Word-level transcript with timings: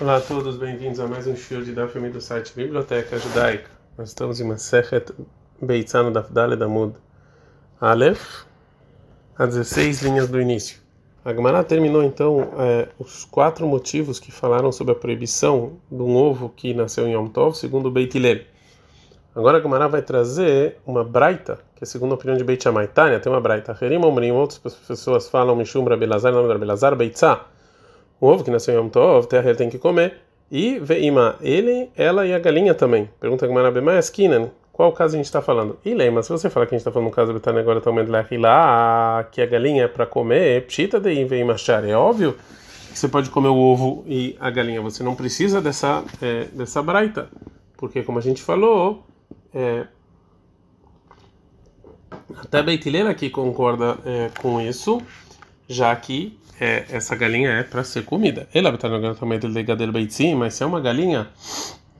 Olá 0.00 0.16
a 0.16 0.20
todos, 0.22 0.56
bem-vindos 0.56 0.98
a 0.98 1.06
mais 1.06 1.26
um 1.26 1.36
show 1.36 1.60
de 1.60 1.72
Daf 1.72 1.98
do 1.98 2.22
site 2.22 2.54
Biblioteca 2.56 3.18
Judaica. 3.18 3.68
Nós 3.98 4.08
estamos 4.08 4.40
em 4.40 4.44
Masechet 4.44 5.12
Beitzano 5.60 6.10
Daf 6.10 6.32
Daled 6.32 6.62
Amud 6.62 6.94
Aleph, 7.78 8.46
a 9.36 9.44
16 9.44 10.00
linhas 10.00 10.26
do 10.26 10.40
início. 10.40 10.78
A 11.22 11.34
Gemara 11.34 11.62
terminou 11.62 12.02
então 12.02 12.50
é, 12.58 12.88
os 12.98 13.26
quatro 13.26 13.66
motivos 13.66 14.18
que 14.18 14.32
falaram 14.32 14.72
sobre 14.72 14.94
a 14.94 14.96
proibição 14.96 15.74
de 15.92 16.00
um 16.00 16.16
ovo 16.16 16.48
que 16.48 16.72
nasceu 16.72 17.06
em 17.06 17.12
Yom 17.12 17.26
Tov, 17.26 17.54
segundo 17.54 17.90
Beit 17.90 18.16
Hillel. 18.16 18.40
Agora 19.34 19.58
a 19.58 19.60
Gemara 19.60 19.86
vai 19.86 20.00
trazer 20.00 20.78
uma 20.86 21.04
braita, 21.04 21.58
que 21.76 21.84
é 21.84 21.86
segundo 21.86 22.12
a 22.12 22.14
opinião 22.14 22.38
de 22.38 22.44
Beit 22.44 22.62
Shammai. 22.62 22.88
Tânia 22.88 23.20
tem 23.20 23.30
uma 23.30 23.40
braita. 23.40 23.76
Herim 23.78 24.02
Omrim, 24.02 24.30
outras 24.30 24.74
pessoas 24.76 25.28
falam 25.28 25.54
Mishum 25.54 25.84
Rabelazar, 25.84 26.32
nome 26.32 26.46
de 26.46 26.54
Rabelazar, 26.54 26.96
Beitzah 26.96 27.50
o 28.20 28.26
ovo 28.26 28.44
que 28.44 28.50
nasceu 28.50 28.74
em 28.74 28.76
Yom 28.78 28.88
Tov, 28.88 29.26
terra 29.26 29.48
ele 29.48 29.58
tem 29.58 29.70
que 29.70 29.78
comer. 29.78 30.18
E 30.50 30.78
veima, 30.80 31.36
ele, 31.40 31.88
ela 31.96 32.26
e 32.26 32.34
a 32.34 32.38
galinha 32.38 32.74
também. 32.74 33.08
Pergunta 33.20 33.46
Gamara 33.46 33.70
Bemayaskinan, 33.70 34.50
qual 34.72 34.92
caso 34.92 35.14
a 35.14 35.16
gente 35.16 35.26
está 35.26 35.40
falando? 35.40 35.78
E 35.84 35.94
lembra, 35.94 36.22
se 36.22 36.30
você 36.30 36.50
falar 36.50 36.66
que 36.66 36.74
a 36.74 36.78
gente 36.78 36.80
está 36.80 36.90
falando 36.90 37.08
no 37.08 37.14
caso 37.14 37.32
do 37.32 37.38
Tânia 37.38 37.60
agora 37.60 37.80
também 37.80 38.06
lá, 38.38 39.28
que 39.30 39.40
a 39.40 39.46
galinha 39.46 39.84
é 39.84 39.88
para 39.88 40.06
comer, 40.06 40.66
pshita 40.66 40.98
de 40.98 41.24
veima. 41.24 41.54
É 41.86 41.94
óbvio 41.94 42.36
que 42.90 42.98
você 42.98 43.06
pode 43.06 43.28
comer 43.28 43.48
o 43.48 43.56
ovo 43.56 44.02
e 44.08 44.36
a 44.40 44.50
galinha. 44.50 44.80
Você 44.80 45.02
não 45.02 45.14
precisa 45.14 45.60
dessa, 45.60 46.02
é, 46.22 46.44
dessa 46.46 46.82
braita. 46.82 47.28
Porque, 47.76 48.02
como 48.02 48.18
a 48.18 48.22
gente 48.22 48.42
falou, 48.42 49.04
é, 49.54 49.86
até 52.42 52.62
Beitilena 52.62 53.10
aqui 53.10 53.28
concorda 53.28 53.98
é, 54.04 54.30
com 54.40 54.60
isso, 54.62 55.00
já 55.68 55.94
que 55.94 56.39
é, 56.60 56.84
essa 56.90 57.16
galinha 57.16 57.48
é 57.48 57.62
para 57.62 57.82
ser 57.82 58.04
comida. 58.04 58.46
Está 58.54 58.88
no 58.88 59.14
também 59.14 59.38
do 59.38 59.48
legadeiro 59.48 59.90
beitzim, 59.90 60.34
mas 60.34 60.54
se 60.54 60.62
é 60.62 60.66
uma 60.66 60.78
galinha 60.78 61.26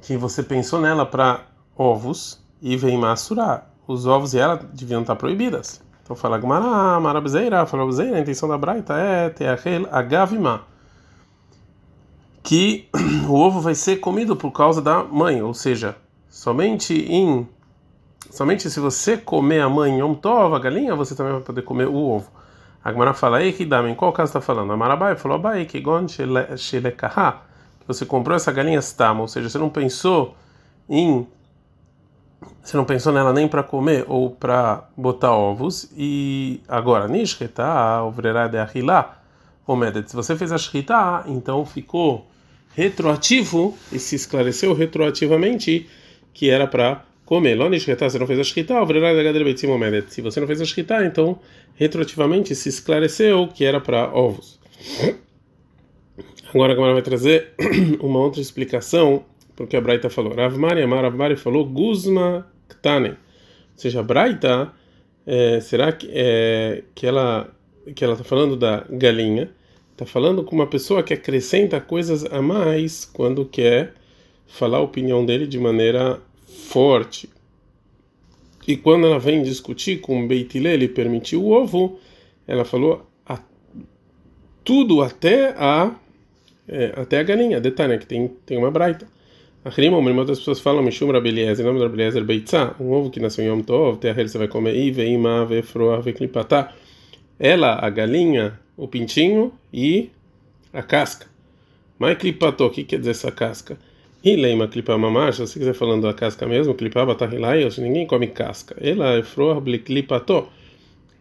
que 0.03 0.19
você 0.19 0.43
pensou 0.43 0.79
nela 0.79 1.07
para 1.07 1.47
ovos 1.75 2.39
e 2.61 2.77
vem 2.77 2.99
massurar, 2.99 3.73
os 3.89 4.07
ovos 4.07 4.35
e 4.35 4.39
ela 4.39 4.57
deviam 4.57 5.01
estar 5.01 5.17
proibidas. 5.17 5.81
Então 6.03 6.15
fala 6.15 6.37
Gmará, 6.37 7.01
Marabzeira, 7.01 7.65
fala 7.65 7.87
Bzeira, 7.87 8.19
a 8.19 8.21
intenção 8.21 8.49
da 8.49 8.59
Braita 8.59 8.95
é 8.95 9.31
ter 9.31 9.49
aquele 9.49 9.87
agavima 9.91 10.63
que 12.43 12.89
o 13.27 13.33
ovo 13.33 13.61
vai 13.61 13.75
ser 13.75 13.97
comido 13.97 14.37
por 14.37 14.51
causa 14.51 14.83
da 14.83 15.03
mãe, 15.03 15.41
ou 15.41 15.55
seja, 15.55 15.97
somente 16.29 16.95
em 16.95 17.49
somente 18.31 18.69
se 18.69 18.79
você 18.79 19.17
comer 19.17 19.61
a 19.61 19.69
mãe 19.69 19.93
em 19.93 20.01
Yom 20.01 20.15
Tov, 20.15 20.55
a 20.55 20.59
galinha, 20.59 20.95
você 20.95 21.15
também 21.15 21.33
vai 21.33 21.43
poder 21.43 21.63
comer 21.63 21.89
o 21.89 21.95
ovo. 21.95 22.40
A 22.83 22.93
Gemara 22.93 23.13
fala, 23.13 23.43
ei, 23.43 23.53
que 23.53 23.65
em 23.65 23.95
qual 23.95 24.13
caso 24.13 24.31
está 24.31 24.41
falando? 24.41 24.73
A 24.73 24.77
Marabai 24.77 25.15
falou, 25.17 25.37
Abai, 25.37 25.67
que 25.67 25.81
gon 25.81 26.07
que 26.07 27.87
você 27.87 28.07
comprou 28.07 28.37
essa 28.37 28.53
galinha 28.53 28.81
stama, 28.81 29.21
ou 29.21 29.29
seja, 29.29 29.49
você 29.49 29.59
não 29.59 29.69
pensou 29.69 30.35
em 30.89 31.27
você 32.63 32.77
não 32.77 32.85
pensou 32.85 33.13
nela 33.13 33.33
nem 33.33 33.47
para 33.49 33.63
comer 33.63 34.05
ou 34.09 34.31
para 34.31 34.89
botar 34.97 35.33
ovos 35.33 35.91
e 35.97 36.61
agora 36.69 37.07
nishketa 37.07 38.03
ovrera 38.03 38.49
de 38.49 38.59
achilá 38.59 39.19
omedet 39.67 40.09
se 40.11 40.17
você 40.17 40.37
fez 40.37 40.51
a 40.53 40.59
shkita 40.59 41.25
então 41.27 41.67
ficou 41.67 42.27
retroativo 42.75 43.77
e 43.93 43.99
se 43.99 44.17
esclareceu 44.17 44.73
retroativamente 44.75 45.89
que 46.33 46.49
era 46.49 46.67
para 46.67 47.03
comer. 47.31 47.55
Lo 47.55 47.69
nishketa, 47.69 48.11
você 48.11 48.19
não 48.19 48.27
fez 48.27 48.41
a 48.41 48.43
shkita, 48.43 48.75
se 50.09 50.21
você 50.21 50.41
não 50.41 50.49
fez 50.49 50.61
a 50.61 50.65
shkita, 50.65 51.05
então 51.05 51.39
retroativamente 51.77 52.57
se 52.57 52.69
esclareceu 52.69 53.47
que 53.47 53.65
era 53.65 53.81
para 53.81 54.13
ovos. 54.13 54.59
Agora 56.53 56.73
a 56.73 56.75
Gamara 56.75 56.95
vai 56.95 57.03
trazer 57.03 57.53
uma 58.03 58.19
outra 58.19 58.41
explicação 58.41 59.25
porque 59.55 59.77
a 59.77 59.81
Braita 59.81 60.11
falou. 60.11 60.35
Rav 60.35 60.59
Mari, 60.59 60.85
Rav 60.85 61.17
Mari 61.17 61.37
falou 61.37 61.65
Guzma 61.65 62.51
Ktane. 62.69 63.11
Ou 63.11 63.17
seja, 63.77 64.01
a 64.01 64.03
Braita, 64.03 64.73
é, 65.25 65.61
será 65.61 65.93
que, 65.93 66.11
é, 66.13 66.83
que 66.97 67.07
ela 67.07 67.49
que 67.95 68.03
ela 68.03 68.15
está 68.15 68.25
falando 68.25 68.57
da 68.57 68.85
galinha? 68.91 69.51
Está 69.93 70.05
falando 70.05 70.43
com 70.43 70.57
uma 70.57 70.67
pessoa 70.67 71.03
que 71.05 71.15
acrescenta 71.15 71.81
coisas 71.81 72.25
a 72.25 72.43
mais 72.43 73.05
quando 73.05 73.45
quer 73.45 73.95
falar 74.49 74.79
a 74.79 74.83
opinião 74.83 75.25
dele 75.25 75.47
de 75.47 75.59
maneira 75.59 76.21
forte. 76.51 77.31
E 78.67 78.77
quando 78.77 79.07
ela 79.07 79.19
vem 79.19 79.43
discutir 79.43 80.01
com 80.01 80.25
o 80.25 80.29
Beitilé, 80.29 80.75
ele 80.75 80.89
permitiu 80.89 81.43
o 81.43 81.51
ovo, 81.51 81.99
ela 82.47 82.65
falou 82.65 83.07
a, 83.27 83.39
tudo 84.63 85.03
até 85.03 85.55
a 85.57 85.95
é, 86.71 86.93
até 86.97 87.19
a 87.19 87.23
galinha, 87.25 87.61
detalhe, 87.61 87.99
que 87.99 88.07
tem, 88.07 88.29
tem 88.47 88.57
uma 88.57 88.71
braita. 88.71 89.07
A 89.65 89.71
rima, 89.71 89.99
uma 89.99 90.25
das 90.25 90.39
pessoas 90.39 90.61
falam, 90.61 90.83
Mishum 90.83 91.11
Rabeliezer, 91.11 91.67
nome 91.67 91.81
da 91.81 91.87
Rabeliezer 91.87 92.25
Beitzá, 92.25 92.77
um 92.79 92.93
ovo 92.93 93.11
que 93.11 93.19
nasceu 93.19 93.45
em 93.45 93.49
Yom 93.49 93.61
Tov, 93.61 93.99
terra 93.99 94.27
você 94.27 94.39
vai 94.39 94.47
comer, 94.47 94.77
e 94.77 94.91
veima, 94.93 95.45
vefroa, 95.45 96.01
veclipatá. 96.01 96.73
Ela, 97.39 97.85
a 97.85 97.91
galinha, 97.91 98.59
o 98.77 98.87
pintinho 98.87 99.53
e 99.73 100.11
a 100.73 100.83
casca. 100.83 101.27
Mas 101.99 102.17
clipató, 102.17 102.67
o 102.67 102.71
que 102.71 102.85
quer 102.85 103.01
dizer 103.01 103.11
essa 103.11 103.33
casca? 103.33 103.77
E 104.23 104.37
leima 104.37 104.69
clipar 104.69 104.99
mamacha, 104.99 105.47
se 105.47 105.59
quiser 105.59 105.73
falando 105.73 106.03
da 106.03 106.13
casca 106.13 106.47
mesmo, 106.47 106.75
clipar 106.75 107.07
batarrilaios, 107.07 107.79
ninguém 107.79 108.07
come 108.07 108.27
casca. 108.27 108.77
Ela 108.79 109.15
é 109.15 109.23
flor 109.23 109.63
clipató. 109.83 110.51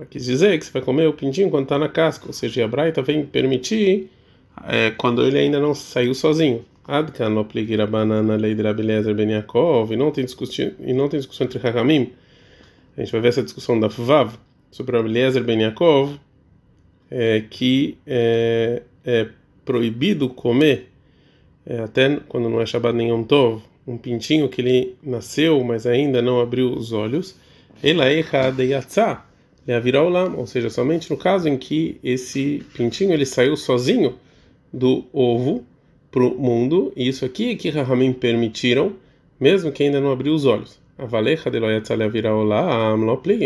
Quis 0.10 0.26
dizer 0.26 0.58
que 0.60 0.66
você 0.66 0.72
vai 0.72 0.82
comer 0.82 1.08
o 1.08 1.14
pintinho 1.14 1.50
quando 1.50 1.64
está 1.64 1.78
na 1.78 1.88
casca, 1.88 2.28
ou 2.28 2.34
seja, 2.34 2.66
a 2.66 2.68
Braita 2.68 3.02
vem 3.02 3.26
permitir 3.26 4.10
é, 4.68 4.92
quando 4.92 5.26
ele 5.26 5.38
ainda 5.38 5.60
não 5.60 5.74
saiu 5.74 6.14
sozinho. 6.14 6.66
Adkan 6.86 7.30
no 7.30 7.42
apliqueira 7.42 7.86
banana 7.88 8.38
de 8.38 8.62
Rabelezer 8.62 9.14
Ben 9.14 9.32
Yaakov, 9.32 9.94
e 9.94 9.96
não 9.96 10.12
tem 10.12 10.26
discussão, 10.26 10.72
entre 11.46 11.68
Hakamim. 11.68 12.12
A 12.98 13.02
gente 13.02 13.12
vai 13.12 13.22
ver 13.22 13.28
essa 13.30 13.44
discussão 13.44 13.80
da 13.80 13.88
Vav 13.88 14.34
sobre 14.72 14.98
Rabelezer 14.98 15.44
Ben 15.44 15.62
Yaakov, 15.62 16.18
é, 17.12 17.44
que 17.50 17.98
é, 18.06 18.82
é 19.06 19.28
proibido 19.64 20.30
comer 20.30 20.89
é, 21.66 21.80
até 21.80 22.20
quando 22.28 22.50
não 22.50 22.62
é 22.62 22.66
Shabbat 22.66 22.96
nem 22.96 23.10
Yom 23.10 23.24
Tov, 23.24 23.62
um 23.88 23.98
pintinho 23.98 24.48
que 24.50 24.62
ele 24.62 24.96
nasceu, 25.02 25.64
mas 25.64 25.86
ainda 25.86 26.22
não 26.22 26.40
abriu 26.40 26.72
os 26.72 26.92
olhos, 26.92 27.36
ela 27.82 28.06
é 28.08 28.24
yatzá, 28.60 29.26
é 29.68 29.98
olam, 29.98 30.36
ou 30.38 30.46
seja, 30.46 30.70
somente 30.70 31.10
no 31.10 31.18
caso 31.18 31.48
em 31.48 31.58
que 31.58 32.00
esse 32.04 32.64
pintinho 32.76 33.14
ele 33.14 33.26
saiu 33.26 33.56
sozinho 33.56 34.16
do 34.72 35.06
ovo 35.12 35.64
para 36.12 36.24
o 36.24 36.40
mundo, 36.40 36.92
e 36.96 37.08
isso 37.08 37.26
aqui 37.26 37.52
é 37.52 37.56
que 37.56 37.70
Rahamim 37.70 38.14
permitiram, 38.14 38.94
mesmo 39.40 39.72
que 39.72 39.84
ainda 39.84 40.00
não 40.00 40.12
abriu 40.12 40.34
os 40.34 40.46
olhos. 40.46 40.80
A 40.98 41.06
valeja 41.06 41.50
de 41.50 41.60
loyatzá 41.60 41.96
leavirá 41.96 42.36
olam, 42.36 42.98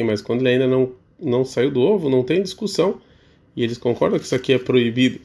mas 0.06 0.22
quando 0.22 0.42
ele 0.42 0.50
ainda 0.50 0.68
não 0.68 0.92
não 1.20 1.46
saiu 1.46 1.72
do 1.72 1.82
ovo, 1.82 2.10
não 2.10 2.24
tem 2.24 2.42
discussão, 2.42 3.00
e 3.56 3.64
eles 3.64 3.78
concordam 3.78 4.20
que 4.20 4.26
isso 4.26 4.36
aqui 4.36 4.52
é 4.54 4.58
proibido 4.58 5.20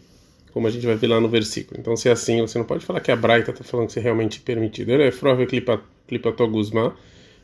como 0.59 0.67
a 0.67 0.71
gente 0.73 0.85
vai 0.85 0.97
ver 0.97 1.07
lá 1.07 1.21
no 1.21 1.29
versículo. 1.29 1.79
Então, 1.79 1.97
se 1.97 2.09
é 2.09 2.11
assim, 2.11 2.41
você 2.41 2.59
não 2.59 2.65
pode 2.65 2.85
falar 2.85 2.99
que 2.99 3.13
a 3.13 3.15
Braita 3.15 3.53
está 3.53 3.63
falando 3.63 3.87
que 3.87 3.93
isso 3.93 4.01
é 4.01 4.03
realmente 4.03 4.41
permitido. 4.41 4.91
Ele 4.91 5.05
é 5.05 5.13
frove 5.13 5.47
clipatogusma. 5.47 6.97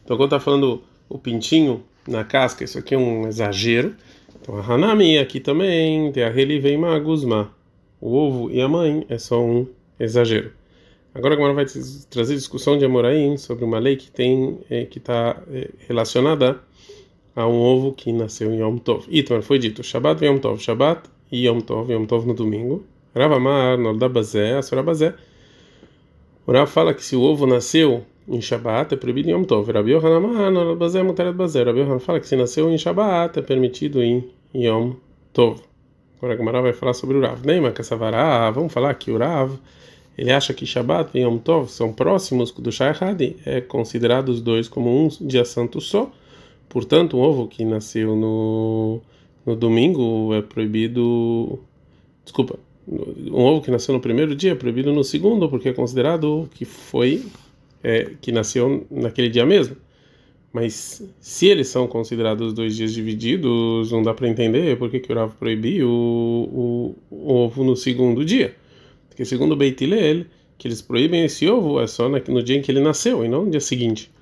Então, 0.04 0.16
quando 0.16 0.34
está 0.34 0.40
falando 0.40 0.82
o 1.08 1.16
pintinho 1.16 1.84
na 2.08 2.24
casca, 2.24 2.64
isso 2.64 2.76
aqui 2.76 2.92
é 2.92 2.98
um 2.98 3.28
exagero. 3.28 3.94
Então, 4.42 4.56
a 4.56 4.66
Hanami 4.66 5.16
aqui 5.16 5.38
também, 5.38 6.12
a 6.26 6.30
vem 6.60 6.76
magusma. 6.76 7.54
O 8.00 8.16
ovo 8.16 8.50
e 8.50 8.60
a 8.60 8.68
mãe 8.68 9.06
é 9.08 9.16
só 9.16 9.40
um 9.40 9.68
exagero. 10.00 10.50
Agora, 11.14 11.34
agora 11.34 11.52
vai 11.52 11.66
trazer 12.10 12.34
discussão 12.34 12.76
de 12.76 12.84
Amoraim 12.84 13.36
sobre 13.36 13.64
uma 13.64 13.78
lei 13.78 13.94
que 13.94 14.10
tem 14.10 14.58
é, 14.68 14.86
que 14.86 14.98
está 14.98 15.40
é, 15.52 15.70
relacionada 15.86 16.58
a 17.36 17.46
um 17.46 17.60
ovo 17.60 17.92
que 17.92 18.12
nasceu 18.12 18.52
em 18.52 18.58
Yom 18.58 18.78
Tov. 18.78 19.06
Itmar 19.08 19.42
foi 19.42 19.60
dito: 19.60 19.84
Shabbat 19.84 20.24
Yom 20.24 20.38
Tov, 20.38 20.60
Shabbat 20.60 21.08
e 21.30 21.46
Yom 21.46 21.60
Tov, 21.60 21.92
Yom 21.92 22.06
Tov 22.06 22.26
no 22.26 22.34
domingo. 22.34 22.84
Rav 23.14 23.32
Amar, 23.32 23.78
Nolda 23.78 24.08
Bazé, 24.08 24.56
Asura 24.56 24.82
Bazé. 24.82 25.14
O 26.46 26.52
Rav 26.52 26.66
fala 26.66 26.92
que 26.92 27.04
se 27.04 27.14
o 27.14 27.22
ovo 27.22 27.46
nasceu 27.46 28.04
em 28.26 28.40
Shabbat 28.40 28.92
é 28.92 28.96
proibido 28.96 29.28
em 29.28 29.32
Yom 29.32 29.44
Tov. 29.44 29.70
Rabi 29.70 29.92
Yohanan 29.92 30.16
Amar, 30.16 30.50
Nolda 30.50 30.74
Bazé, 30.74 31.02
Mutaret 31.02 31.32
Bazé. 31.32 31.62
Rabi 31.62 31.80
Yohanan 31.80 32.00
fala 32.00 32.18
que 32.18 32.26
se 32.26 32.36
nasceu 32.36 32.70
em 32.70 32.76
Shabbat 32.76 33.38
é 33.38 33.42
permitido 33.42 34.02
em 34.02 34.24
Yom 34.54 34.94
Tov. 35.32 35.60
Agora 36.18 36.34
a 36.34 36.36
Gemara 36.36 36.62
vai 36.62 36.72
falar 36.72 36.94
sobre 36.94 37.16
o 37.16 37.20
Rav. 37.20 37.44
Neima 37.44 37.70
Kassavará, 37.70 38.50
vamos 38.50 38.72
falar 38.72 38.94
que 38.94 39.10
o 39.10 39.18
Rav 39.18 39.58
ele 40.16 40.32
acha 40.32 40.54
que 40.54 40.64
Shabbat 40.64 41.16
e 41.16 41.22
Yom 41.22 41.38
Tov 41.38 41.68
são 41.68 41.92
próximos 41.92 42.52
do 42.52 42.70
Shai 42.70 42.94
Hadi, 42.98 43.36
é 43.44 43.60
considerado 43.60 44.28
os 44.28 44.40
dois 44.40 44.68
como 44.68 44.90
um 44.90 45.08
dia 45.20 45.44
santo 45.44 45.80
só. 45.80 46.10
Portanto, 46.68 47.16
um 47.16 47.20
ovo 47.20 47.46
que 47.46 47.64
nasceu 47.64 48.16
no, 48.16 49.00
no 49.44 49.54
domingo 49.56 50.32
é 50.34 50.42
proibido. 50.42 51.58
Desculpa, 52.24 52.58
um 52.86 53.40
ovo 53.40 53.62
que 53.62 53.70
nasceu 53.70 53.94
no 53.94 54.00
primeiro 54.00 54.34
dia 54.34 54.52
é 54.52 54.54
proibido 54.54 54.92
no 54.92 55.02
segundo, 55.02 55.48
porque 55.48 55.70
é 55.70 55.72
considerado 55.72 56.48
que 56.54 56.64
foi 56.64 57.24
é, 57.82 58.10
que 58.20 58.32
nasceu 58.32 58.86
naquele 58.90 59.28
dia 59.28 59.44
mesmo. 59.44 59.76
Mas 60.52 61.02
se 61.20 61.48
eles 61.48 61.66
são 61.68 61.88
considerados 61.88 62.52
dois 62.52 62.76
dias 62.76 62.92
divididos, 62.92 63.90
não 63.90 64.02
dá 64.02 64.14
para 64.14 64.28
entender 64.28 64.78
por 64.78 64.88
que, 64.88 65.00
que 65.00 65.12
o 65.12 65.14
Rav 65.14 65.34
proibiu 65.34 65.88
o, 65.88 66.94
o, 67.10 67.16
o, 67.16 67.32
ovo 67.32 67.64
no 67.64 67.74
segundo 67.74 68.24
dia. 68.24 68.54
Porque 69.08 69.24
segundo 69.24 69.52
o 69.52 69.56
Beit 69.56 69.82
Hillel, 69.82 70.26
que 70.56 70.68
eles 70.68 70.80
proíbem 70.80 71.24
esse 71.24 71.48
ovo 71.48 71.80
é 71.80 71.86
só 71.88 72.08
no 72.08 72.42
dia 72.42 72.56
em 72.56 72.62
que 72.62 72.70
ele 72.70 72.80
nasceu 72.80 73.24
e 73.24 73.28
não 73.28 73.44
no 73.44 73.50
dia 73.50 73.60
seguinte. 73.60 74.12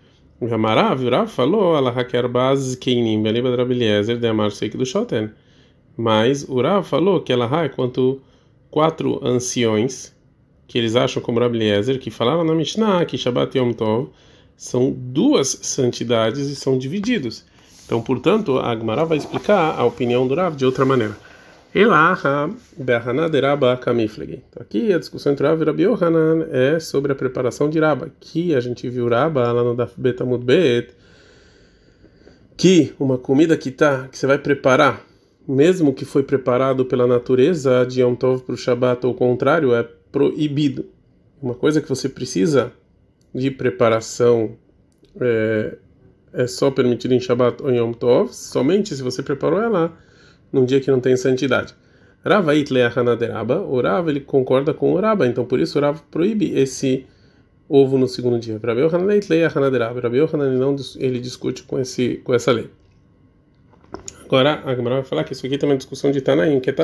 O 0.40 0.46
Ramarav, 0.46 1.04
o 1.04 1.10
Rav 1.10 1.28
falou, 1.28 1.76
Allah 1.76 1.92
haker 1.92 2.28
baz 2.28 2.74
keinim, 2.76 3.22
beliba 3.22 3.54
de 3.54 4.26
amar 4.26 4.52
seik 4.52 4.76
do 4.76 4.86
shoten. 4.86 5.30
Mas 5.96 6.48
o 6.48 6.62
Rav 6.62 6.82
falou 6.84 7.20
que 7.20 7.32
Allah 7.32 7.64
é 7.64 7.68
quanto 7.68 8.22
quatro 8.72 9.20
anciões 9.22 10.14
que 10.66 10.78
eles 10.78 10.96
acham 10.96 11.22
como 11.22 11.38
Rabeliezer, 11.38 12.00
que 12.00 12.10
falaram 12.10 12.42
na 12.42 12.54
Mishnah 12.54 13.04
que 13.04 13.18
Shabbat 13.18 13.54
e 13.54 13.60
Yom 13.60 13.74
Tov 13.74 14.08
são 14.56 14.90
duas 14.90 15.48
santidades 15.60 16.48
e 16.48 16.56
são 16.56 16.78
divididos. 16.78 17.44
Então, 17.84 18.00
portanto, 18.00 18.58
a 18.58 18.70
Agmará 18.70 19.04
vai 19.04 19.18
explicar 19.18 19.78
a 19.78 19.84
opinião 19.84 20.26
do 20.26 20.34
Rav 20.34 20.56
de 20.56 20.64
outra 20.64 20.86
maneira. 20.86 21.14
Então, 24.48 24.62
aqui 24.62 24.90
a 24.90 24.98
discussão 24.98 25.32
entre 25.32 25.46
Rav 25.46 25.60
e 25.60 25.64
Rabi 25.66 25.82
Yohanan 25.82 26.46
é 26.50 26.80
sobre 26.80 27.12
a 27.12 27.14
preparação 27.14 27.68
de 27.68 27.78
Raba, 27.78 28.10
que 28.18 28.54
a 28.54 28.60
gente 28.60 28.88
viu 28.88 29.06
Raba 29.06 29.52
lá 29.52 29.62
no 29.62 29.74
Daf 29.74 29.92
Betamud 29.98 30.42
Bet, 30.42 30.94
que 32.56 32.94
uma 32.98 33.18
comida 33.18 33.54
que 33.58 33.70
tá, 33.70 34.08
que 34.08 34.16
você 34.16 34.26
vai 34.26 34.38
preparar, 34.38 35.04
mesmo 35.46 35.92
que 35.92 36.04
foi 36.04 36.22
preparado 36.22 36.84
pela 36.84 37.06
natureza 37.06 37.84
de 37.84 38.00
Yom 38.02 38.14
Tov 38.14 38.42
para 38.42 38.54
o 38.54 38.56
Shabat 38.58 39.06
ou 39.06 39.14
contrário, 39.14 39.74
é 39.74 39.82
proibido. 40.10 40.86
Uma 41.40 41.54
coisa 41.54 41.80
que 41.80 41.88
você 41.88 42.08
precisa 42.08 42.72
de 43.34 43.50
preparação 43.50 44.56
é, 45.20 45.76
é 46.32 46.46
só 46.46 46.70
permitida 46.70 47.14
em 47.14 47.20
Shabat 47.20 47.62
ou 47.62 47.70
em 47.70 47.78
Yom 47.78 47.92
Tov, 47.92 48.32
somente 48.32 48.94
se 48.94 49.02
você 49.02 49.22
preparou 49.22 49.60
ela 49.60 49.96
num 50.52 50.64
dia 50.64 50.80
que 50.80 50.90
não 50.90 51.00
tem 51.00 51.16
santidade. 51.16 51.74
Rava 52.24 52.54
Itleachanaderaba, 52.54 53.60
o 53.62 53.80
Rav 53.80 54.08
ele 54.08 54.20
concorda 54.20 54.72
com 54.72 54.92
o 54.92 55.00
Raba, 55.00 55.26
então 55.26 55.44
por 55.44 55.58
isso 55.58 55.78
o 55.78 55.82
Rav 55.82 56.00
proíbe 56.10 56.56
esse 56.56 57.06
ovo 57.68 57.98
no 57.98 58.06
segundo 58.06 58.38
dia. 58.38 58.60
Rabi 58.62 58.82
Yohanan 58.82 59.16
Itleachanaderaba, 59.16 60.00
Rabi 60.00 60.18
Yohanan 60.18 60.46
ele, 60.50 60.58
não, 60.58 60.76
ele 60.98 61.18
discute 61.18 61.64
com, 61.64 61.80
esse, 61.80 62.20
com 62.22 62.32
essa 62.32 62.52
lei. 62.52 62.70
Agora 64.32 64.62
a 64.64 64.74
Gemara 64.74 64.96
vai 64.96 65.04
falar 65.04 65.24
que 65.24 65.34
isso 65.34 65.44
aqui 65.44 65.58
também 65.58 65.74
é 65.74 65.76
discussão 65.76 66.10
de 66.10 66.22
Tanaim, 66.22 66.58
que 66.58 66.70
é. 66.70 66.74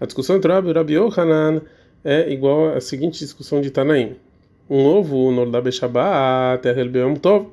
A 0.00 0.06
discussão 0.06 0.36
entre 0.36 0.50
Rabi 0.50 0.72
Rabi 0.72 0.94
Yohanan 0.94 1.60
é 2.02 2.32
igual 2.32 2.74
à 2.74 2.80
seguinte 2.80 3.18
discussão 3.18 3.60
de 3.60 3.70
Tanaim. 3.70 4.16
Um 4.70 4.82
ovo 4.86 5.30
no 5.30 5.42
Ordabe 5.42 5.70
Shabbat, 5.70 6.66
Yom 6.66 7.16
Tov. 7.16 7.48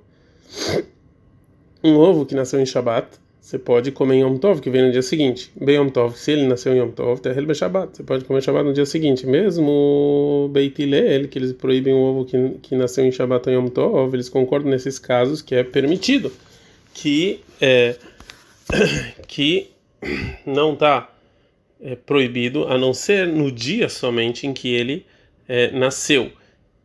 Um 1.84 1.98
ovo 1.98 2.26
que 2.26 2.34
nasceu 2.34 2.62
em 2.62 2.66
Shabbat 2.66 3.20
você 3.42 3.58
pode 3.58 3.92
comer 3.92 4.16
em 4.16 4.22
Yom 4.22 4.38
Tov, 4.38 4.62
que 4.62 4.70
vem 4.70 4.84
no 4.84 4.92
dia 4.92 5.02
seguinte. 5.02 5.52
Bem 5.60 5.76
Yom 5.76 5.90
Tov, 5.90 6.16
se 6.16 6.32
ele 6.32 6.48
nasceu 6.48 6.74
em 6.74 6.78
Yom 6.78 6.92
Tov, 6.92 7.20
Tehel 7.20 7.46
Beshabat. 7.46 7.98
Você 7.98 8.04
pode 8.04 8.24
comer 8.24 8.42
Shabbat 8.42 8.66
no 8.66 8.72
dia 8.72 8.86
seguinte. 8.86 9.26
Mesmo 9.26 10.50
Beitilel, 10.54 11.28
que 11.28 11.38
eles 11.38 11.52
proíbem 11.52 11.92
o 11.92 11.98
ovo 11.98 12.24
que, 12.24 12.38
que 12.62 12.76
nasceu 12.76 13.04
em 13.04 13.12
Shabbat 13.12 13.50
ou 13.50 13.56
Yom 13.56 13.68
Tov, 13.68 14.14
eles 14.14 14.30
concordam 14.30 14.72
nesses 14.72 14.98
casos 14.98 15.42
que 15.42 15.54
é 15.54 15.64
permitido. 15.64 16.32
Que, 16.94 17.42
é, 17.60 17.96
que 19.28 19.72
não 20.46 20.74
está 20.74 21.10
é, 21.82 21.96
proibido, 21.96 22.68
a 22.68 22.78
não 22.78 22.94
ser 22.94 23.28
no 23.28 23.52
dia 23.52 23.90
somente 23.90 24.48
em 24.48 24.54
que 24.54 24.74
ele 24.74 25.06
é, 25.48 25.72
nasceu. 25.72 26.32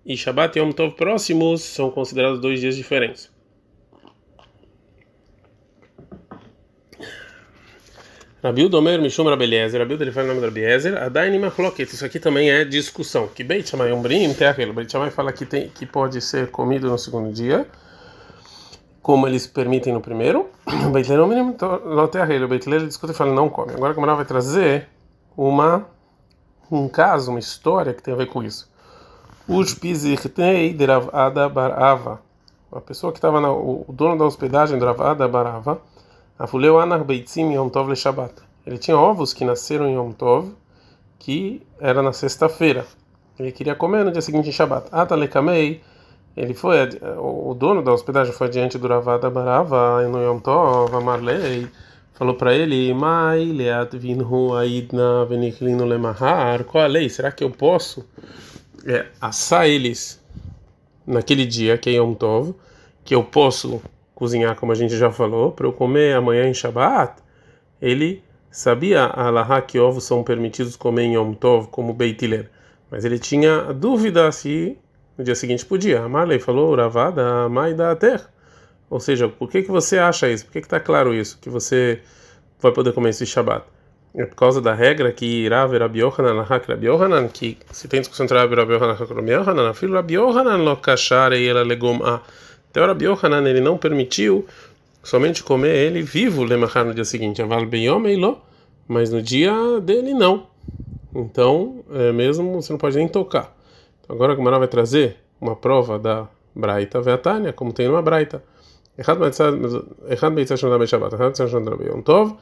E 0.04 0.16
Shabbat 0.16 0.56
e 0.56 0.62
Yom 0.62 0.72
Tov 0.72 0.94
próximos 0.94 1.62
são 1.62 1.90
considerados 1.90 2.40
dois 2.40 2.60
dias 2.60 2.76
diferentes. 2.76 3.30
Rabiu 8.42 8.68
Domer 8.68 9.00
Mishum 9.00 9.24
Rabeliezer, 9.24 9.80
Rabiu 9.80 10.00
ele 10.00 10.12
fala 10.12 10.26
o 10.26 10.28
nome 10.28 10.40
do 10.40 10.46
Rabeliezer, 10.46 10.96
Adaini 11.02 11.36
Machloket, 11.36 11.92
isso 11.92 12.04
aqui 12.04 12.20
também 12.20 12.48
é 12.48 12.64
discussão. 12.64 13.26
Que 13.26 13.42
Beit 13.42 13.68
Shammai 13.68 13.90
Umbrim, 13.92 14.32
tem 14.34 14.46
aquele, 14.46 14.72
Beit 14.72 14.92
Shammai 14.92 15.10
fala 15.10 15.32
que, 15.32 15.44
tem, 15.44 15.68
que 15.68 15.84
pode 15.84 16.20
ser 16.20 16.48
comido 16.52 16.88
no 16.88 16.96
segundo 16.96 17.32
dia, 17.32 17.66
como 19.06 19.28
eles 19.28 19.46
permitem 19.46 19.92
no 19.92 20.00
primeiro. 20.00 20.48
Beit 20.92 21.08
Leir 21.08 21.22
Umbrim, 21.22 21.54
Loteahel, 21.84 22.44
o 22.44 22.48
Beit 22.48 22.68
Leir 22.68 22.84
discute 22.84 23.12
e 23.12 23.14
fala 23.14 23.32
não 23.32 23.48
come. 23.48 23.72
Agora 23.72 23.92
a 23.92 23.94
Gamara 23.94 24.16
vai 24.16 24.24
trazer 24.24 24.88
uma, 25.36 25.86
um 26.68 26.88
caso, 26.88 27.30
uma 27.30 27.38
história 27.38 27.94
que 27.94 28.02
tem 28.02 28.12
a 28.12 28.16
ver 28.16 28.26
com 28.26 28.42
isso. 28.42 28.68
Os 29.46 29.72
Pizirtei 29.74 30.74
de 30.74 30.84
Ravada 30.84 31.48
Barava, 31.48 32.20
a 32.72 32.80
pessoa 32.80 33.12
que 33.12 33.18
estava, 33.18 33.38
o 33.48 33.86
dono 33.90 34.18
da 34.18 34.24
hospedagem 34.24 34.76
de 34.76 34.84
Ravada 34.84 35.28
Barava, 35.28 35.80
Afuleu 36.36 36.80
anar 36.80 37.04
beitzim 37.04 37.54
yom 37.54 37.68
tov 37.68 37.88
le 37.88 37.94
Shabbat. 37.94 38.42
Ele 38.66 38.76
tinha 38.76 38.98
ovos 38.98 39.32
que 39.32 39.44
nasceram 39.44 39.86
em 39.86 39.94
Yom 39.94 40.10
Tov, 40.10 40.52
que 41.20 41.64
era 41.78 42.02
na 42.02 42.12
sexta-feira. 42.12 42.84
Ele 43.38 43.52
queria 43.52 43.76
comer 43.76 44.04
no 44.04 44.10
dia 44.10 44.20
seguinte 44.20 44.48
em 44.48 44.52
Shabbat. 44.52 44.88
Atalekamei, 44.90 45.80
ele 46.36 46.52
foi, 46.52 46.76
o 47.18 47.54
dono 47.54 47.82
da 47.82 47.92
hospedagem 47.92 48.32
foi 48.32 48.48
adiante 48.48 48.76
do 48.76 48.86
Ravada 48.86 49.30
Barava 49.30 50.06
no 50.06 50.22
Yom 50.22 50.38
Tov, 50.38 50.94
Amarlei, 50.94 51.66
falou 52.12 52.34
para 52.34 52.54
ele, 52.54 52.92
Mai 52.92 53.44
leat 53.44 53.96
vinhu 53.96 54.54
aidna 54.54 55.24
venichlino 55.24 55.86
lemahar, 55.86 56.64
qual 56.64 56.84
a 56.84 56.86
lei? 56.86 57.08
Será 57.08 57.32
que 57.32 57.42
eu 57.42 57.50
posso 57.50 58.06
é, 58.84 59.06
assar 59.18 59.66
eles 59.66 60.22
naquele 61.06 61.46
dia, 61.46 61.78
que 61.78 61.88
é 61.88 61.94
Yom 61.94 62.12
Tov, 62.12 62.54
que 63.02 63.14
eu 63.14 63.24
posso 63.24 63.80
cozinhar, 64.14 64.56
como 64.56 64.72
a 64.72 64.74
gente 64.74 64.94
já 64.94 65.10
falou, 65.10 65.52
para 65.52 65.66
eu 65.66 65.72
comer 65.72 66.14
amanhã 66.14 66.46
em 66.46 66.54
Shabbat, 66.54 67.22
ele 67.80 68.22
sabia 68.50 69.04
a 69.04 69.62
que 69.62 69.78
ovos 69.78 70.04
são 70.04 70.22
permitidos 70.22 70.76
comer 70.76 71.04
em 71.04 71.14
Yom 71.14 71.32
Tov 71.32 71.68
como 71.68 71.94
beitiler, 71.94 72.50
mas 72.90 73.06
ele 73.06 73.18
tinha 73.18 73.72
dúvida 73.72 74.30
se 74.32 74.78
no 75.16 75.24
dia 75.24 75.34
seguinte 75.34 75.64
podia. 75.64 76.02
A 76.02 76.08
Marley 76.08 76.38
falou, 76.38 76.74
Ravada, 76.74 77.48
mãe 77.48 77.74
da 77.74 77.94
terra. 77.96 78.28
Ou 78.88 79.00
seja, 79.00 79.28
por 79.28 79.50
que 79.50 79.62
que 79.62 79.70
você 79.70 79.98
acha 79.98 80.28
isso? 80.28 80.44
Por 80.44 80.52
que 80.52 80.58
está 80.58 80.78
claro 80.78 81.12
isso? 81.12 81.38
Que 81.40 81.50
você 81.50 82.00
vai 82.60 82.72
poder 82.72 82.92
comer 82.92 83.10
esse 83.10 83.26
Shabbat? 83.26 83.64
É 84.14 84.24
por 84.24 84.36
causa 84.36 84.62
da 84.62 84.72
regra 84.72 85.12
que 85.12 85.48
Rav 85.48 85.76
Rabi 85.76 85.98
Yohanan 86.00 86.34
Lahak 86.34 86.68
Rabi 86.68 86.86
Yohanan, 86.86 87.28
que 87.28 87.58
se 87.70 87.86
tem 87.86 88.00
discussão 88.00 88.24
entre 88.24 88.38
Rav 88.38 88.50
Rabi 88.54 88.72
Yohanan 88.72 88.96
e 88.98 89.14
Rabi 89.14 89.32
Yohanan, 89.32 89.74
filho 89.74 89.92
Rabi 89.92 90.14
Yohanan 90.14 90.56
lo 90.56 90.80
e 91.34 91.48
ela 91.48 91.62
legom 91.62 92.02
a 92.02 92.22
então, 92.76 92.86
Rabi 92.86 93.06
Yohanan 93.06 93.48
ele 93.48 93.60
não 93.62 93.78
permitiu 93.78 94.44
somente 95.02 95.42
comer 95.42 95.74
ele 95.74 96.02
vivo 96.02 96.44
lemachar 96.44 96.84
no 96.84 96.92
dia 96.92 97.06
seguinte, 97.06 97.40
mas 98.86 99.10
no 99.10 99.22
dia 99.22 99.80
dele 99.80 100.12
não. 100.12 100.46
Então, 101.14 101.82
é, 101.90 102.12
mesmo 102.12 102.60
você 102.60 102.74
não 102.74 102.78
pode 102.78 102.98
nem 102.98 103.08
tocar. 103.08 103.55
Agora 104.08 104.34
o 104.34 104.36
Gemara 104.36 104.58
vai 104.58 104.68
trazer 104.68 105.16
uma 105.40 105.56
prova 105.56 105.98
da 105.98 106.28
Braita 106.54 107.00
Veatania, 107.00 107.52
como 107.52 107.72
tem 107.72 107.88
uma 107.88 108.00
Braita. 108.02 108.42
Errado 108.96 109.18
Beitzashon 109.18 110.70
da 110.70 110.78
Beishabat, 110.78 111.14
errado 111.14 111.28
Beitzashon 111.28 111.62
da 111.62 111.76
Beishabat, 111.76 112.02
Tov, 112.04 112.36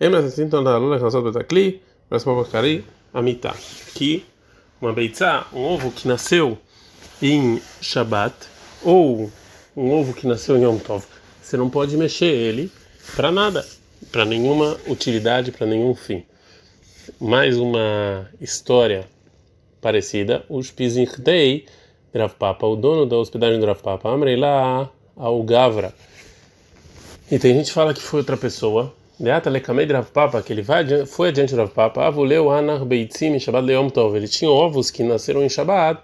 Emre 0.00 0.22
Sassin 0.22 0.48
Tonda 0.48 0.78
Lula, 0.78 0.96
Rosal 0.96 1.22
Betakli, 1.22 1.82
Brasma 2.08 2.34
Bakari, 2.34 2.84
Amita. 3.12 3.52
Que 3.94 4.24
uma 4.80 4.92
Beitza, 4.92 5.44
um 5.52 5.64
ovo 5.64 5.90
que 5.90 6.06
nasceu 6.06 6.56
em 7.20 7.60
Shabat, 7.80 8.34
ou 8.82 9.30
um 9.76 9.90
ovo 9.90 10.14
que 10.14 10.26
nasceu 10.26 10.56
em 10.56 10.62
Yom 10.62 10.78
Tov, 10.78 11.04
você 11.42 11.56
não 11.56 11.68
pode 11.68 11.96
mexer 11.96 12.26
ele 12.26 12.70
para 13.16 13.32
nada, 13.32 13.66
para 14.12 14.24
nenhuma 14.24 14.76
utilidade, 14.86 15.50
para 15.50 15.66
nenhum 15.66 15.94
fim. 15.94 16.24
Mais 17.20 17.58
uma 17.58 18.30
história 18.40 19.08
parecida, 19.80 20.44
os 20.48 20.70
Pizinchdei, 20.70 21.66
Rav 22.14 22.34
Papa, 22.34 22.66
o 22.66 22.76
dono 22.76 23.06
da 23.06 23.16
hospedagem 23.16 23.60
do 23.60 23.66
Rav 23.66 23.80
Papa, 23.82 24.10
amrei 24.10 24.36
lá 24.36 24.90
ao 25.16 25.42
Gavra. 25.42 25.92
E 27.30 27.38
tem 27.38 27.54
gente 27.54 27.66
que 27.66 27.72
fala 27.72 27.92
que 27.92 28.00
foi 28.00 28.20
outra 28.20 28.36
pessoa. 28.36 28.92
Deata 29.20 29.50
lekamei 29.50 29.86
de 29.86 29.92
Rav 29.92 30.10
Papa, 30.10 30.40
que 30.42 30.52
ele 30.52 30.62
vai, 30.62 31.06
foi 31.06 31.28
adiante 31.28 31.54
do 31.54 31.58
Rav 31.58 31.70
Papa, 31.70 32.06
avuleu 32.06 32.50
anar 32.50 32.84
beitzim 32.84 33.38
Shabbat 33.38 33.70
Yom 33.70 33.88
Tov. 33.88 34.16
Ele 34.16 34.28
tinha 34.28 34.50
ovos 34.50 34.90
que 34.90 35.02
nasceram 35.02 35.44
em 35.44 35.48
Shabbat 35.48 36.02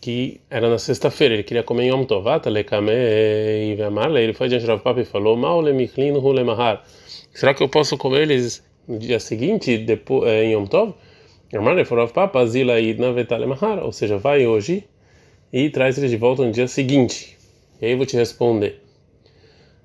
que 0.00 0.40
era 0.48 0.68
na 0.68 0.78
sexta-feira, 0.78 1.34
ele 1.34 1.42
queria 1.42 1.62
comer 1.62 1.88
Yom 1.88 2.04
Tovata, 2.04 2.48
lekamei, 2.48 3.74
vemarle, 3.76 4.20
ele 4.20 4.32
foi 4.32 4.48
diante 4.48 4.64
do 4.64 4.68
Rav 4.68 4.80
Papa 4.80 5.00
e 5.00 5.04
falou, 5.04 5.36
mal 5.36 5.60
lemichlin 5.60 6.12
hu 6.12 6.32
lemahar, 6.32 6.84
será 7.34 7.52
que 7.52 7.62
eu 7.62 7.68
posso 7.68 7.96
comer 7.96 8.22
eles 8.22 8.62
no 8.86 8.98
dia 8.98 9.18
seguinte, 9.18 9.76
depois, 9.78 10.30
em 10.30 10.52
Yom 10.52 10.66
Tov? 10.66 10.94
Ou 13.82 13.92
seja, 13.92 14.18
vai 14.18 14.46
hoje 14.46 14.84
e 15.52 15.70
traz 15.70 15.96
eles 15.96 16.10
de 16.10 16.16
volta 16.16 16.44
no 16.44 16.50
dia 16.50 16.66
seguinte, 16.66 17.38
e 17.80 17.86
aí 17.86 17.92
eu 17.92 17.96
vou 17.96 18.06
te 18.06 18.16
responder. 18.16 18.82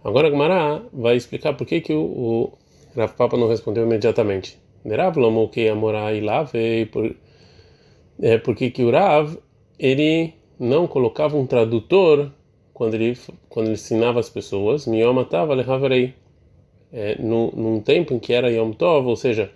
Agora 0.03 0.27
a 0.27 0.31
Gemara 0.31 0.83
vai 0.91 1.15
explicar 1.15 1.53
por 1.53 1.67
que, 1.67 1.79
que 1.79 1.93
o, 1.93 2.01
o 2.01 2.53
Rav 2.95 3.13
Papa 3.13 3.37
não 3.37 3.47
respondeu 3.47 3.83
imediatamente. 3.83 4.59
Nerav 4.83 5.19
lomo 5.19 5.47
que 5.49 5.69
amorai 5.69 6.19
lave, 6.19 6.87
por, 6.87 7.15
é, 8.19 8.39
porque 8.39 8.71
que 8.71 8.83
o 8.83 8.89
Rav 8.89 9.37
ele 9.77 10.33
não 10.59 10.87
colocava 10.87 11.37
um 11.37 11.45
tradutor 11.45 12.31
quando 12.73 12.95
ele 12.95 13.15
quando 13.47 13.67
ele 13.67 13.75
ensinava 13.75 14.19
as 14.19 14.29
pessoas, 14.29 14.87
Miyoma 14.87 15.21
estava 15.21 15.53
lehavarei, 15.53 16.15
é, 16.91 17.21
num 17.21 17.79
tempo 17.81 18.15
em 18.15 18.19
que 18.19 18.33
era 18.33 18.49
Yom 18.49 18.71
Tov, 18.71 19.07
ou 19.07 19.15
seja, 19.15 19.51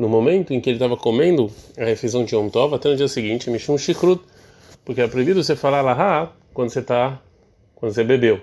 no 0.00 0.08
momento 0.08 0.54
em 0.54 0.62
que 0.62 0.70
ele 0.70 0.78
estava 0.78 0.96
comendo 0.96 1.52
a 1.76 1.84
refeição 1.84 2.24
de 2.24 2.34
Yom 2.34 2.48
Tov, 2.48 2.74
até 2.74 2.88
no 2.88 2.96
dia 2.96 3.06
seguinte, 3.06 3.50
Mishum 3.50 3.76
Shikrut, 3.76 4.22
porque 4.82 5.02
é 5.02 5.06
proibido 5.06 5.44
você 5.44 5.54
falar 5.54 5.82
lahá 5.82 6.32
quando 6.54 6.70
você 6.70 6.80
tá, 6.80 7.20
quando 7.74 7.92
você 7.92 8.02
bebeu. 8.02 8.40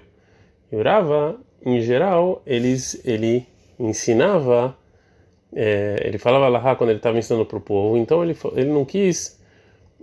E 0.72 0.76
o 0.76 0.84
Rava, 0.84 1.36
em 1.66 1.82
geral, 1.82 2.44
eles, 2.46 3.02
ele 3.04 3.48
ensinava, 3.80 4.78
é, 5.52 6.00
ele 6.06 6.20
falava 6.20 6.48
lahá 6.48 6.76
quando 6.76 6.92
ele 6.92 7.00
estava 7.00 7.18
ensinando 7.18 7.44
para 7.44 7.58
o 7.58 7.62
povo, 7.62 7.98
então 7.98 8.24
ele, 8.24 8.38
ele 8.56 8.70
não 8.70 8.86
quis 8.86 9.42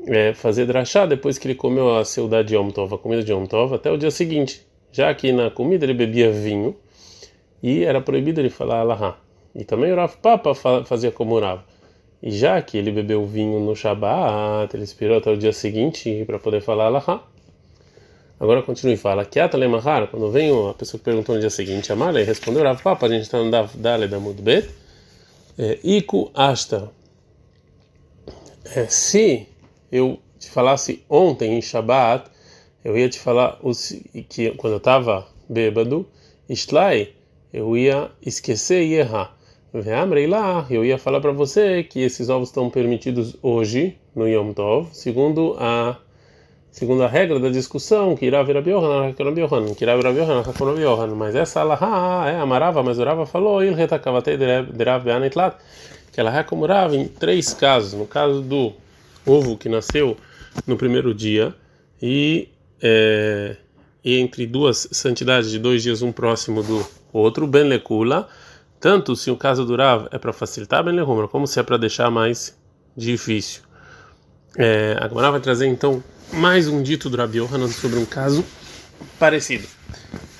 é, 0.08 0.34
fazer 0.34 0.66
drachá 0.66 1.06
depois 1.06 1.38
que 1.38 1.46
ele 1.46 1.54
comeu 1.54 1.94
a 1.94 2.04
saudade 2.04 2.48
de 2.48 2.56
Yom 2.56 2.70
Tov, 2.70 2.96
a 2.96 2.98
comida 2.98 3.22
de 3.22 3.30
Yom 3.30 3.46
Tov, 3.46 3.74
até 3.74 3.92
o 3.92 3.96
dia 3.96 4.10
seguinte. 4.10 4.66
Já 4.90 5.14
que 5.14 5.30
na 5.30 5.52
comida 5.52 5.86
ele 5.86 5.94
bebia 5.94 6.32
vinho 6.32 6.74
e 7.62 7.84
era 7.84 8.00
proibido 8.00 8.40
ele 8.40 8.50
falar 8.50 8.82
lahá. 8.82 9.23
E 9.54 9.64
também 9.64 9.92
o 9.92 9.96
Rav 9.96 10.16
Papa 10.16 10.54
fazia 10.84 11.12
como 11.12 11.36
o 11.36 11.40
Rav. 11.40 11.62
E 12.22 12.30
já 12.30 12.60
que 12.62 12.78
ele 12.78 12.90
bebeu 12.90 13.26
vinho 13.26 13.60
no 13.60 13.76
Shabat, 13.76 14.74
ele 14.74 14.84
esperou 14.84 15.18
até 15.18 15.30
o 15.30 15.36
dia 15.36 15.52
seguinte 15.52 16.24
para 16.26 16.38
poder 16.38 16.60
falar. 16.62 16.90
Agora 18.40 18.62
continue 18.62 18.94
e 18.94 18.96
fala, 18.96 19.26
quando 20.10 20.30
vem 20.30 20.50
a 20.68 20.74
pessoa 20.74 20.98
que 20.98 21.04
perguntou 21.04 21.34
no 21.34 21.40
dia 21.40 21.50
seguinte, 21.50 21.92
Amale, 21.92 22.22
respondeu 22.24 22.64
Rav 22.64 22.82
Papa, 22.82 23.06
a 23.06 23.08
gente 23.08 23.22
está 23.22 23.38
no 23.38 23.50
Dale 23.50 24.08
da 24.08 24.18
Mudbet, 24.18 24.68
é, 25.58 25.78
Iku 25.84 26.30
Ashta. 26.34 26.90
É, 28.74 28.86
se 28.86 29.46
eu 29.92 30.18
te 30.38 30.50
falasse 30.50 31.04
ontem 31.08 31.56
em 31.56 31.62
Shabat, 31.62 32.30
eu 32.84 32.98
ia 32.98 33.08
te 33.08 33.18
falar 33.18 33.58
que 34.28 34.50
quando 34.52 34.72
eu 34.72 34.78
estava 34.78 35.28
bêbado, 35.48 36.06
Istlai, 36.48 37.12
eu 37.52 37.76
ia 37.76 38.10
esquecer 38.24 38.82
e 38.82 38.94
errar. 38.94 39.33
Veamrei 39.80 40.28
lá, 40.28 40.64
eu 40.70 40.84
ia 40.84 40.96
falar 40.96 41.20
para 41.20 41.32
você 41.32 41.82
que 41.82 41.98
esses 42.00 42.28
ovos 42.28 42.50
estão 42.50 42.70
permitidos 42.70 43.36
hoje 43.42 43.96
no 44.14 44.28
Yom 44.28 44.52
Tov, 44.52 44.90
segundo 44.92 45.56
a 45.58 45.98
segundo 46.70 47.02
a 47.02 47.08
regra 47.08 47.40
da 47.40 47.48
discussão, 47.48 48.14
que 48.14 48.24
irá 48.24 48.40
vir 48.44 48.56
a 48.56 48.60
Biohan, 48.60 49.12
que 49.12 49.22
irá 49.22 49.96
vir 49.96 50.06
a 50.06 50.12
Biohan, 50.12 51.14
mas 51.16 51.34
essa 51.34 51.60
Alaha 51.60 52.28
é 52.28 52.36
amarava, 52.36 52.84
mas 52.84 53.00
o 53.00 53.04
Rava 53.04 53.26
falou, 53.26 53.64
il 53.64 53.74
retakavatei 53.74 54.36
derav 54.36 55.04
beanetlat, 55.04 55.56
que 56.12 56.20
ela 56.20 56.36
é 56.38 56.44
como 56.44 56.66
Rava 56.66 56.94
em 56.94 57.08
três 57.08 57.52
casos, 57.52 57.94
no 57.94 58.06
caso 58.06 58.42
do 58.42 58.72
ovo 59.26 59.56
que 59.56 59.68
nasceu 59.68 60.16
no 60.68 60.76
primeiro 60.76 61.12
dia 61.12 61.52
e, 62.00 62.48
é, 62.80 63.56
e 64.04 64.18
entre 64.18 64.46
duas 64.46 64.88
santidades 64.92 65.50
de 65.50 65.58
dois 65.58 65.82
dias, 65.82 66.00
um 66.00 66.12
próximo 66.12 66.62
do 66.62 66.86
outro, 67.12 67.44
ben 67.46 67.64
lekula, 67.64 68.28
tanto 68.84 69.16
se 69.16 69.30
o 69.30 69.36
caso 69.38 69.64
durar 69.64 70.08
é 70.10 70.18
para 70.18 70.30
facilitar 70.30 70.84
bem 70.84 70.94
lehumra, 70.94 71.26
como 71.26 71.46
se 71.46 71.58
é 71.58 71.62
para 71.62 71.78
deixar 71.78 72.10
mais 72.10 72.54
difícil. 72.94 73.62
É, 74.58 74.94
a 75.00 75.08
vai 75.30 75.40
trazer 75.40 75.68
então 75.68 76.04
mais 76.34 76.68
um 76.68 76.82
dito 76.82 77.08
do 77.08 77.16
Rabi 77.16 77.38
Yohanan 77.38 77.68
sobre 77.68 77.98
um 77.98 78.04
caso 78.04 78.44
parecido. 79.18 79.66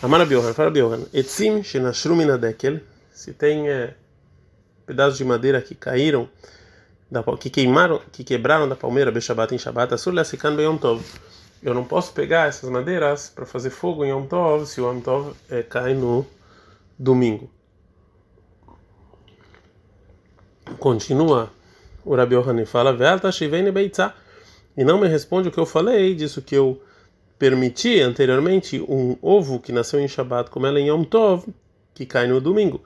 Amar 0.02 0.20
Rabi 0.20 0.34
Yohanan, 0.34 0.52
fala 0.52 0.68
Rabi 0.68 0.80
Yohanan, 0.80 1.06
etzim 1.14 1.62
shenashru 1.62 2.14
dekel, 2.36 2.80
se 3.14 3.32
tem 3.32 3.70
é, 3.70 3.94
pedaços 4.84 5.16
de 5.16 5.24
madeira 5.24 5.62
que 5.62 5.74
caíram, 5.74 6.28
da, 7.10 7.22
que 7.40 7.48
queimaram, 7.48 8.02
que 8.12 8.22
quebraram 8.22 8.68
da 8.68 8.76
palmeira, 8.76 9.10
Beshabat 9.10 9.54
em 9.54 9.58
Shabat, 9.58 9.94
Asur 9.94 10.12
Lasikan 10.12 10.54
Beyom 10.54 10.76
Tov. 10.76 11.02
Eu 11.62 11.72
não 11.72 11.84
posso 11.84 12.12
pegar 12.12 12.46
essas 12.46 12.68
madeiras 12.68 13.32
para 13.34 13.46
fazer 13.46 13.70
fogo 13.70 14.04
em 14.04 14.10
Yom 14.10 14.26
Tov 14.26 14.66
se 14.66 14.82
o 14.82 14.84
Yom 14.84 15.00
Tov 15.00 15.32
é, 15.48 15.62
cai 15.62 15.94
no 15.94 16.26
domingo. 16.98 17.53
Continua 20.78 21.50
o 22.04 22.14
Rabi 22.14 22.36
Ohani 22.36 22.66
fala, 22.66 22.96
e 24.76 24.84
não 24.84 24.98
me 24.98 25.08
responde 25.08 25.48
o 25.48 25.52
que 25.52 25.58
eu 25.58 25.66
falei, 25.66 26.14
disso 26.14 26.42
que 26.42 26.54
eu 26.54 26.80
permiti 27.38 28.00
anteriormente 28.00 28.80
um 28.80 29.16
ovo 29.22 29.58
que 29.58 29.72
nasceu 29.72 30.00
em 30.00 30.08
Shabbat, 30.08 30.50
como 30.50 30.66
ela 30.66 30.80
em 30.80 30.88
Yom 30.88 31.04
Tov, 31.04 31.44
que 31.94 32.04
cai 32.04 32.26
no 32.26 32.40
domingo. 32.40 32.82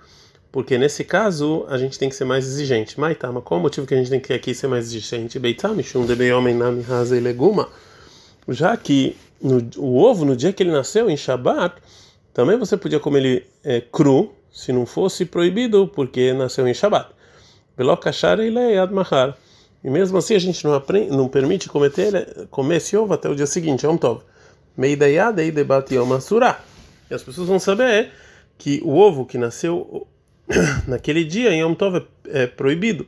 Porque 0.51 0.79
nesse 0.79 1.05
caso 1.05 1.67
a 1.69 1.77
gente 1.77 1.99
tem 1.99 2.09
que 2.09 2.15
ser 2.15 2.25
mais 2.25 2.47
exigente. 2.47 2.99
Mas 2.99 3.19
tá, 3.19 3.31
qual 3.41 3.61
o 3.61 3.63
motivo 3.63 3.87
que 3.87 3.95
a 3.95 3.97
gente 3.97 4.11
tem 4.11 4.21
que 4.21 4.33
aqui 4.33 4.55
ser 4.55 4.67
mais 4.67 4.87
exigente? 4.87 5.39
leguma. 7.21 7.69
Já 8.49 8.77
que 8.77 9.17
no, 9.41 9.69
o 9.77 10.03
ovo, 10.03 10.25
no 10.25 10.35
dia 10.35 10.53
que 10.53 10.63
ele 10.63 10.73
nasceu, 10.73 11.11
em 11.11 11.17
Shabbat, 11.17 11.77
também 12.33 12.59
você 12.59 12.77
podia 12.77 12.99
comer 12.99 13.19
ele 13.19 13.47
é, 13.63 13.81
cru, 13.81 14.33
se 14.51 14.73
não 14.73 14.87
fosse 14.87 15.25
proibido, 15.25 15.87
porque 15.87 16.33
nasceu 16.33 16.67
em 16.67 16.75
Shabbat. 16.75 17.11
E 19.83 19.91
mesmo 19.91 20.19
assim 20.19 20.35
a 20.35 20.39
gente 20.39 20.65
não, 20.65 20.75
aprende, 20.75 21.11
não 21.11 21.29
permite 21.29 21.69
cometer, 21.69 22.47
comer 22.51 22.77
esse 22.77 22.97
ovo 22.97 23.15
até 23.15 23.29
o 23.29 23.35
dia 23.35 23.47
seguinte, 23.47 23.87
Yom 23.87 23.97
Tov. 23.97 24.23
Meidayada 24.77 25.43
e 25.43 25.51
debate 25.51 25.95
Yom. 25.95 26.09
E 27.11 27.15
as 27.15 27.23
pessoas 27.23 27.49
vão 27.49 27.59
saber 27.59 28.11
que 28.57 28.81
o 28.85 28.97
ovo 28.97 29.25
que 29.25 29.39
nasceu 29.39 30.07
naquele 30.87 31.25
dia 31.25 31.53
em 31.53 31.61
Yom 31.61 31.75
Tov 31.75 32.05
é, 32.27 32.43
é 32.43 32.47
proibido. 32.47 33.07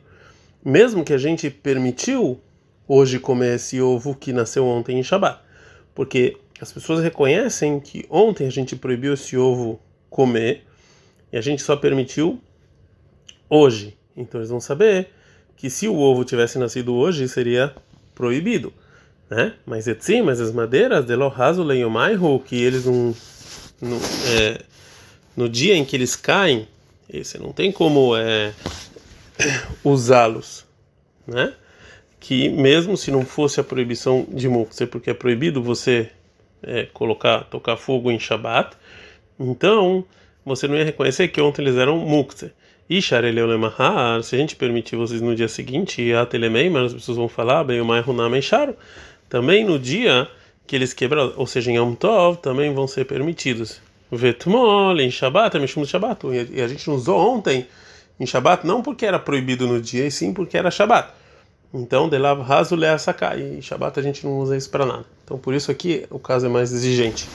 Mesmo 0.65 1.05
que 1.05 1.13
a 1.13 1.19
gente 1.19 1.51
permitiu 1.51 2.41
hoje 2.87 3.19
comer 3.19 3.57
esse 3.57 3.81
ovo 3.81 4.15
que 4.15 4.33
nasceu 4.33 4.67
ontem 4.67 4.99
em 4.99 5.03
Shabat. 5.03 5.41
Porque 5.95 6.37
as 6.61 6.73
pessoas 6.73 7.03
reconhecem 7.03 7.81
que 7.81 8.05
ontem 8.09 8.47
a 8.47 8.51
gente 8.51 8.77
proibiu 8.77 9.15
esse 9.15 9.37
ovo 9.37 9.81
comer 10.09 10.65
e 11.33 11.39
a 11.39 11.41
gente 11.41 11.63
só 11.63 11.77
permitiu 11.77 12.41
hoje. 13.49 13.97
Então 14.17 14.41
eles 14.41 14.51
vão 14.51 14.61
saber 14.61 15.09
que 15.57 15.69
se 15.69 15.87
o 15.89 15.97
ovo 15.97 16.25
tivesse 16.25 16.59
nascido 16.59 16.95
hoje 16.95 17.29
seria 17.29 17.75
proibido, 18.15 18.73
né? 19.29 19.55
Mas 19.65 19.87
sim, 20.01 20.23
mas 20.23 20.41
as 20.41 20.53
madeiras 20.53 21.05
de 21.05 21.15
lohazu 21.15 21.63
leiomaihu 21.63 22.41
que 22.41 22.57
eles 22.57 22.87
não, 22.87 23.15
no, 23.81 23.97
é, 24.39 24.61
no 25.37 25.49
dia 25.49 25.77
em 25.77 25.85
que 25.85 25.97
eles 25.97 26.17
caem, 26.17 26.67
você 27.13 27.39
não 27.39 27.53
tem 27.53 27.73
como 27.73 28.17
é, 28.17 28.53
usá-los, 29.85 30.65
né? 31.27 31.55
Que 32.19 32.49
mesmo 32.49 32.97
se 32.97 33.11
não 33.11 33.25
fosse 33.25 33.61
a 33.61 33.65
proibição 33.65 34.27
de 34.29 34.49
mukse, 34.49 34.87
porque 34.87 35.11
é 35.11 35.15
proibido 35.15 35.63
você 35.63 36.11
é, 36.63 36.85
colocar, 36.93 37.45
tocar 37.45 37.77
fogo 37.77 38.11
em 38.11 38.19
Shabat, 38.19 38.77
então 39.39 40.05
você 40.45 40.69
não 40.69 40.77
ia 40.77 40.85
reconhecer 40.85 41.29
que 41.29 41.41
ontem 41.41 41.63
eles 41.63 41.77
eram 41.77 41.97
mukse. 41.99 42.53
E 42.91 43.01
se 43.01 43.15
a 43.15 44.39
gente 44.39 44.57
permitir 44.57 44.97
vocês 44.97 45.21
no 45.21 45.33
dia 45.37 45.47
seguinte, 45.47 46.13
a 46.13 46.27
telemei, 46.27 46.69
mas 46.69 46.87
as 46.87 46.95
pessoas 46.95 47.19
vão 47.19 47.29
falar, 47.29 47.63
bem 47.63 47.81
o 47.81 47.85
mais 47.85 48.05
também 49.29 49.65
no 49.65 49.79
dia 49.79 50.27
que 50.67 50.75
eles 50.75 50.93
quebraram, 50.93 51.33
ou 51.37 51.47
seja, 51.47 51.71
em 51.71 51.77
Yom 51.77 51.95
Tov, 51.95 52.39
também 52.39 52.75
vão 52.75 52.89
ser 52.89 53.05
permitidos. 53.05 53.81
Vetmol, 54.11 54.99
em 54.99 55.09
Shabbat, 55.09 55.57
Mishum 55.61 55.85
Shabbat. 55.85 56.27
E 56.53 56.61
a 56.61 56.67
gente 56.67 56.91
usou 56.91 57.17
ontem 57.33 57.69
em 58.19 58.27
Shabbat 58.27 58.67
não 58.67 58.83
porque 58.83 59.07
era 59.07 59.21
proibido 59.21 59.69
no 59.69 59.81
dia, 59.81 60.05
e 60.05 60.11
sim 60.11 60.35
porque 60.35 60.59
era 60.59 60.69
Shabbat. 60.69 61.11
Então, 61.73 62.09
de 62.09 62.19
lá 62.19 62.35
raso 62.35 62.75
le 62.75 62.87
E 62.87 63.59
em 63.59 63.63
Shabbat 63.63 64.01
a 64.01 64.03
gente 64.03 64.25
não 64.25 64.37
usa 64.41 64.57
isso 64.57 64.69
para 64.69 64.85
nada. 64.85 65.05
Então, 65.25 65.39
por 65.39 65.55
isso 65.55 65.71
aqui 65.71 66.07
o 66.11 66.19
caso 66.19 66.47
é 66.47 66.49
mais 66.49 66.73
exigente. 66.73 67.29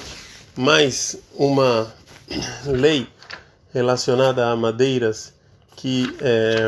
Mais 0.57 1.17
uma 1.33 1.93
lei 2.65 3.07
relacionada 3.73 4.47
a 4.47 4.55
madeiras 4.57 5.33
que 5.75 6.15
é, 6.21 6.67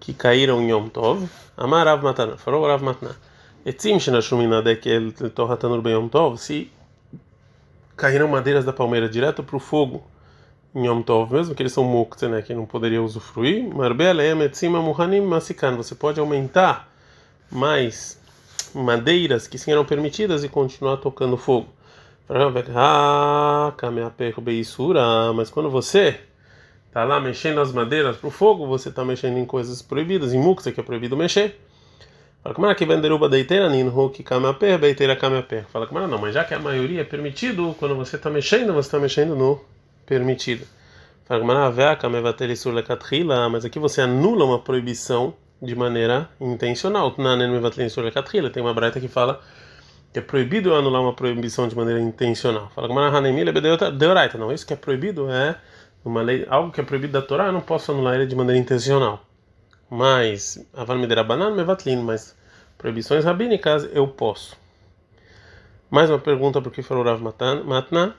que 0.00 0.12
caíram 0.12 0.60
em 0.60 0.70
Yom 0.70 0.88
Tov. 0.88 1.28
Amar 1.56 1.86
Rav 1.86 2.02
Matana, 2.02 2.36
falou 2.36 2.66
Rav 2.66 2.82
Matana. 2.82 3.16
Etzim 3.64 3.98
shenashumina 3.98 4.60
dekel 4.62 5.12
torratanur 5.34 5.80
bem 5.80 5.92
Yom 5.92 6.08
Tov. 6.08 6.36
Se 6.38 6.70
caíram 7.96 8.28
madeiras 8.28 8.64
da 8.64 8.72
palmeira 8.72 9.08
direto 9.08 9.42
para 9.42 9.56
o 9.56 9.60
fogo 9.60 10.02
em 10.74 10.86
Yom 10.86 11.02
Tov, 11.02 11.32
mesmo 11.32 11.54
que 11.54 11.62
eles 11.62 11.72
são 11.72 11.84
muktzeh, 11.84 12.28
né, 12.28 12.42
que 12.42 12.52
não 12.54 12.66
poderia 12.66 13.02
usufruir. 13.02 13.72
Marbe 13.74 14.06
aleem 14.06 14.40
etzim 14.42 14.74
amuhanim 14.74 15.20
masikan. 15.20 15.76
Você 15.76 15.94
pode 15.94 16.18
aumentar 16.18 16.92
mais 17.50 18.20
madeiras 18.74 19.46
que 19.46 19.58
sim 19.58 19.70
eram 19.70 19.84
permitidas 19.84 20.42
e 20.42 20.48
continuar 20.48 20.96
tocando 20.96 21.36
fogo. 21.36 21.68
Ah, 22.74 23.72
mas 25.34 25.50
quando 25.50 25.68
você 25.68 26.18
tá 26.92 27.04
lá 27.04 27.18
mexendo 27.18 27.60
as 27.60 27.72
madeiras 27.72 28.16
para 28.16 28.28
o 28.28 28.30
fogo, 28.30 28.66
você 28.66 28.90
está 28.90 29.04
mexendo 29.04 29.38
em 29.38 29.46
coisas 29.46 29.80
proibidas, 29.82 30.32
em 30.34 30.38
muksa 30.38 30.70
que 30.70 30.78
é 30.78 30.82
proibido 30.82 31.16
mexer. 31.16 31.58
Fala 32.42 32.54
como 32.54 32.66
é 32.66 32.74
que 32.74 32.84
venderuba 32.84 33.28
deiteira 33.28 33.68
ninhu 33.68 34.10
que 34.10 34.22
cama 34.22 34.50
a 34.50 34.54
pé, 34.54 34.76
beiteira 34.76 35.16
pé. 35.42 35.64
Fala 35.72 35.86
como 35.86 36.00
é 36.00 36.06
não, 36.06 36.18
mas 36.18 36.34
já 36.34 36.44
que 36.44 36.52
a 36.52 36.58
maioria 36.58 37.00
é 37.00 37.04
permitido, 37.04 37.74
quando 37.78 37.94
você 37.94 38.16
está 38.16 38.28
mexendo, 38.28 38.72
você 38.72 38.88
está 38.88 38.98
mexendo 38.98 39.34
no 39.34 39.60
permitido. 40.04 40.66
Fala 41.24 41.40
como 41.40 41.52
é 41.52 41.54
mas 43.48 43.64
aqui 43.64 43.78
você 43.78 44.02
anula 44.02 44.44
uma 44.44 44.58
proibição 44.58 45.34
de 45.62 45.74
maneira 45.76 46.28
intencional. 46.40 47.12
Tem 48.50 48.62
uma 48.62 48.74
breta 48.74 49.00
que 49.00 49.08
fala 49.08 49.40
que 50.12 50.18
é 50.18 50.22
proibido 50.22 50.74
anular 50.74 51.00
uma 51.00 51.14
proibição 51.14 51.68
de 51.68 51.76
maneira 51.76 52.00
intencional. 52.00 52.70
Fala 52.74 52.88
como 52.88 53.00
é 53.00 53.08
não, 54.36 54.52
isso 54.52 54.66
que 54.66 54.72
é 54.72 54.76
proibido 54.76 55.30
é 55.30 55.56
uma 56.04 56.22
lei, 56.22 56.46
algo 56.48 56.72
que 56.72 56.80
é 56.80 56.84
proibido 56.84 57.12
da 57.12 57.22
Torá, 57.22 57.46
eu 57.46 57.52
não 57.52 57.60
posso 57.60 57.92
anular 57.92 58.14
ele 58.14 58.26
de 58.26 58.34
maneira 58.34 58.60
intencional. 58.60 59.24
Mas, 59.88 60.64
aval 60.74 60.98
me 60.98 61.06
banana 61.06 61.50
me 61.50 61.64
vatlin, 61.64 62.02
mas 62.02 62.36
proibições 62.78 63.24
rabínicas, 63.24 63.88
eu 63.92 64.08
posso. 64.08 64.56
Mais 65.90 66.08
uma 66.08 66.18
pergunta 66.18 66.60
porque 66.62 66.82
falou 66.82 67.04
Rav 67.04 67.20
Matna. 67.20 68.16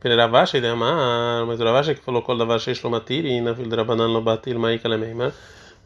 Ravashi 0.00 0.60
de 0.60 0.66
Amar, 0.66 1.46
mas 1.46 1.58
Ravashi 1.58 1.94
que 1.94 2.02
falou 2.02 2.22
Kol 2.22 2.36
Davashi 2.36 2.74
Shlomatiri, 2.74 3.40
na 3.40 3.52
Vil 3.52 3.68
Drabanan 3.68 4.06
Lobatil 4.06 4.58
Maika 4.58 4.86
Lemeima. 4.86 5.32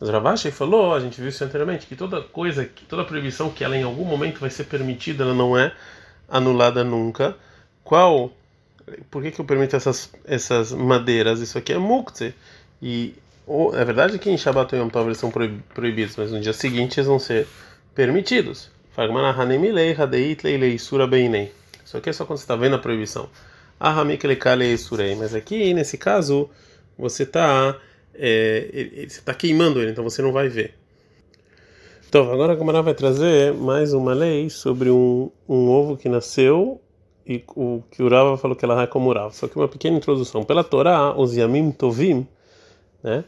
Mas 0.01 0.11
Ravashi 0.11 0.51
falou, 0.51 0.95
a 0.95 1.01
gente 1.01 1.21
viu 1.21 1.31
isso 1.31 1.43
anteriormente, 1.45 1.87
que 1.87 1.97
toda 1.97 2.21
coisa, 2.21 2.65
que 2.65 2.85
toda 2.85 3.05
proibição 3.05 3.49
que 3.51 3.65
ela 3.65 3.77
em 3.77 3.85
algum 3.85 4.05
momento 4.05 4.41
vai 4.41 4.51
ser 4.51 4.65
permitida, 4.65 5.25
ela 5.25 5.35
não 5.35 5.57
é 5.57 5.73
anulada 6.29 6.85
nunca. 6.85 7.37
Qual 7.83 8.33
por 9.11 9.23
que, 9.23 9.31
que 9.31 9.41
eu 9.41 9.45
permito 9.45 9.77
essas, 9.77 10.13
essas 10.25 10.73
madeiras? 10.73 11.41
Isso 11.41 11.59
aqui 11.59 11.73
é 11.73 11.79
mukte. 11.79 12.35
E 12.81 13.15
ou, 13.47 13.75
é 13.77 13.85
verdade 13.85 14.19
que 14.19 14.31
em 14.31 14.37
Shabbat 14.37 14.75
e 14.75 14.79
Yom 14.79 14.89
Tov 14.89 15.07
eles 15.07 15.19
são 15.19 15.31
proibidos, 15.31 16.17
mas 16.17 16.31
no 16.31 16.41
dia 16.41 16.53
seguinte 16.53 16.99
eles 16.99 17.07
vão 17.07 17.19
ser 17.19 17.47
permitidos. 17.95 18.71
Isso 21.85 21.97
aqui 21.97 22.11
é 22.11 22.13
só 22.13 22.25
quando 22.27 22.39
você 22.39 22.45
está 22.45 22.57
vendo 22.57 22.77
a 22.77 22.79
proibição. 22.79 23.29
Mas 23.81 25.35
aqui, 25.35 25.73
nesse 25.73 25.97
caso, 25.97 26.51
você 26.99 27.23
está 27.23 27.79
é, 28.15 29.07
você 29.09 29.21
tá 29.23 29.33
queimando 29.33 29.81
ele, 29.81 29.93
então 29.93 30.05
você 30.05 30.21
não 30.21 30.33
vai 30.33 30.49
ver. 30.49 30.75
Então, 32.09 32.33
agora 32.33 32.53
a 32.55 32.57
Gamara 32.57 32.83
vai 32.83 32.95
trazer 32.95 33.53
mais 33.55 33.93
uma 33.93 34.15
lei 34.15 34.51
sobre 34.51 34.91
um, 34.91 35.31
um 35.49 35.69
ovo 35.69 35.97
que 35.97 36.09
nasceu 36.09 36.81
e 37.29 37.45
o 37.55 37.83
que 37.91 38.03
o 38.03 38.09
Rava 38.09 38.39
falou 38.39 38.57
que 38.57 38.65
ela 38.65 38.83
é 38.83 38.87
como 38.87 39.13
Rava. 39.13 39.33
Só 39.35 39.47
que 39.47 39.57
uma 39.57 39.69
pequena 39.69 39.99
introdução. 39.99 40.43
Pela 40.43 40.65
Torá, 40.65 41.15
os 41.15 41.37
Yamim 41.37 41.71
Tovim, 41.71 42.27
né, 43.03 43.23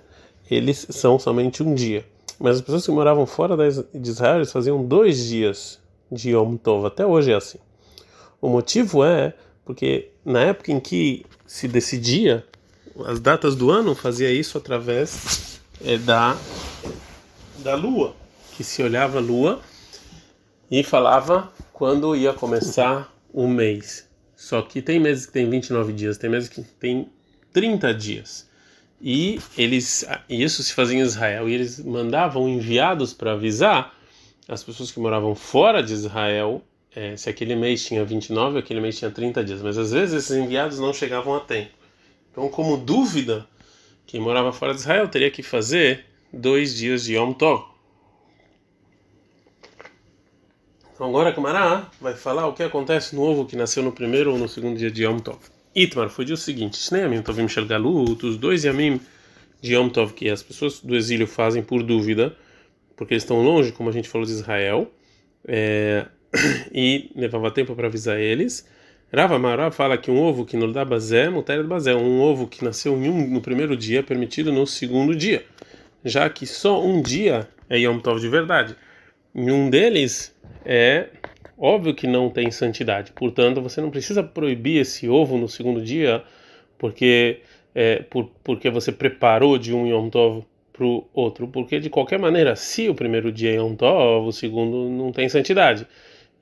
eles 0.50 0.86
são 0.88 1.18
somente 1.18 1.62
um 1.62 1.74
dia. 1.74 2.06
Mas 2.38 2.56
as 2.56 2.62
pessoas 2.62 2.86
que 2.86 2.90
moravam 2.90 3.26
fora 3.26 3.54
de 3.92 4.08
Israel, 4.10 4.36
eles 4.36 4.50
faziam 4.50 4.82
dois 4.82 5.26
dias 5.26 5.78
de 6.10 6.30
Yom 6.30 6.56
Tov. 6.56 6.86
Até 6.86 7.04
hoje 7.04 7.30
é 7.30 7.34
assim. 7.34 7.58
O 8.40 8.48
motivo 8.48 9.04
é 9.04 9.34
porque 9.66 10.08
na 10.24 10.40
época 10.40 10.72
em 10.72 10.80
que 10.80 11.26
se 11.46 11.68
decidia 11.68 12.44
as 13.04 13.20
datas 13.20 13.54
do 13.54 13.70
ano, 13.70 13.94
fazia 13.94 14.32
isso 14.32 14.56
através 14.56 15.60
é, 15.84 15.98
da, 15.98 16.36
da 17.58 17.74
lua, 17.74 18.14
que 18.56 18.64
se 18.64 18.82
olhava 18.82 19.18
a 19.18 19.20
lua 19.20 19.60
e 20.70 20.82
falava 20.82 21.52
quando 21.72 22.16
ia 22.16 22.32
começar 22.32 23.12
um 23.32 23.48
mês. 23.48 24.08
Só 24.34 24.62
que 24.62 24.80
tem 24.80 24.98
meses 24.98 25.26
que 25.26 25.32
tem 25.32 25.48
29 25.48 25.92
dias, 25.92 26.18
tem 26.18 26.30
meses 26.30 26.48
que 26.48 26.62
tem 26.62 27.08
30 27.52 27.94
dias. 27.94 28.48
E 29.00 29.40
eles 29.56 30.04
isso 30.28 30.62
se 30.62 30.74
fazia 30.74 30.98
em 30.98 31.02
Israel 31.02 31.48
e 31.48 31.54
eles 31.54 31.78
mandavam 31.82 32.48
enviados 32.48 33.14
para 33.14 33.32
avisar 33.32 33.94
as 34.46 34.62
pessoas 34.62 34.90
que 34.90 35.00
moravam 35.00 35.34
fora 35.34 35.82
de 35.82 35.92
Israel 35.92 36.62
é, 36.94 37.16
se 37.16 37.30
aquele 37.30 37.54
mês 37.54 37.84
tinha 37.84 38.04
29, 38.04 38.58
aquele 38.58 38.80
mês 38.80 38.98
tinha 38.98 39.10
30 39.10 39.44
dias, 39.44 39.62
mas 39.62 39.78
às 39.78 39.92
vezes 39.92 40.14
esses 40.14 40.36
enviados 40.36 40.78
não 40.80 40.92
chegavam 40.92 41.34
a 41.36 41.40
tempo. 41.40 41.70
Então, 42.32 42.48
como 42.48 42.76
dúvida, 42.76 43.46
quem 44.06 44.20
morava 44.20 44.52
fora 44.52 44.74
de 44.74 44.80
Israel 44.80 45.08
teria 45.08 45.30
que 45.30 45.42
fazer 45.42 46.04
dois 46.32 46.74
dias 46.74 47.04
de 47.04 47.14
Yom 47.14 47.32
Tov. 47.32 47.69
Então 51.00 51.08
agora 51.08 51.32
Camará 51.32 51.88
vai 51.98 52.12
falar 52.12 52.46
o 52.46 52.52
que 52.52 52.62
acontece 52.62 53.16
no 53.16 53.22
ovo 53.22 53.46
que 53.46 53.56
nasceu 53.56 53.82
no 53.82 53.90
primeiro 53.90 54.32
ou 54.32 54.38
no 54.38 54.46
segundo 54.46 54.76
dia 54.76 54.90
de 54.90 55.04
Yom 55.04 55.18
Tov. 55.18 55.38
Itmar 55.74 56.10
foi 56.10 56.26
o 56.26 56.36
seguinte: 56.36 56.76
Shnei 56.76 57.00
Yamim 57.00 57.22
Tovim 57.22 57.48
Shel 57.48 57.64
Galut, 57.64 58.26
os 58.26 58.36
dois 58.36 58.64
Yamim 58.64 59.00
de 59.62 59.74
Yom 59.74 59.88
Tov 59.88 60.12
que 60.12 60.28
as 60.28 60.42
pessoas 60.42 60.78
do 60.80 60.94
exílio 60.94 61.26
fazem 61.26 61.62
por 61.62 61.82
dúvida, 61.82 62.36
porque 62.98 63.14
eles 63.14 63.22
estão 63.22 63.40
longe, 63.40 63.72
como 63.72 63.88
a 63.88 63.92
gente 63.94 64.10
falou 64.10 64.26
de 64.26 64.32
Israel, 64.32 64.92
é, 65.48 66.04
e 66.70 67.10
levava 67.16 67.50
tempo 67.50 67.74
para 67.74 67.86
avisar 67.86 68.20
eles. 68.20 68.68
Rava 69.10 69.38
Mara 69.38 69.70
fala 69.70 69.96
que 69.96 70.10
um 70.10 70.20
ovo 70.20 70.44
que 70.44 70.54
não 70.54 70.70
dá 70.70 70.84
bazé, 70.84 71.30
mutéria 71.30 71.64
bazé, 71.64 71.94
um 71.94 72.20
ovo 72.20 72.46
que 72.46 72.62
nasceu 72.62 72.92
um, 72.92 73.26
no 73.26 73.40
primeiro 73.40 73.74
dia 73.74 74.00
é 74.00 74.02
permitido 74.02 74.52
no 74.52 74.66
segundo 74.66 75.16
dia, 75.16 75.46
já 76.04 76.28
que 76.28 76.46
só 76.46 76.84
um 76.84 77.00
dia 77.00 77.48
é 77.70 77.78
Yom 77.78 78.00
Tov 78.00 78.20
de 78.20 78.28
verdade. 78.28 78.76
Em 79.34 79.50
um 79.50 79.70
deles 79.70 80.38
é 80.64 81.08
óbvio 81.58 81.94
que 81.94 82.06
não 82.06 82.30
tem 82.30 82.50
santidade. 82.50 83.12
Portanto, 83.12 83.60
você 83.60 83.80
não 83.80 83.90
precisa 83.90 84.22
proibir 84.22 84.80
esse 84.80 85.08
ovo 85.08 85.36
no 85.36 85.48
segundo 85.48 85.82
dia, 85.82 86.22
porque 86.78 87.40
é, 87.74 88.02
por, 88.02 88.30
porque 88.42 88.70
você 88.70 88.90
preparou 88.90 89.58
de 89.58 89.74
um 89.74 89.86
Yom 89.86 90.08
Tov 90.08 90.44
para 90.72 90.84
o 90.84 91.06
outro. 91.12 91.46
Porque 91.48 91.78
de 91.78 91.90
qualquer 91.90 92.18
maneira, 92.18 92.56
se 92.56 92.88
o 92.88 92.94
primeiro 92.94 93.30
dia 93.30 93.52
é 93.52 93.56
Yom 93.56 93.74
Tov, 93.74 94.28
o 94.28 94.32
segundo 94.32 94.88
não 94.88 95.12
tem 95.12 95.28
santidade. 95.28 95.86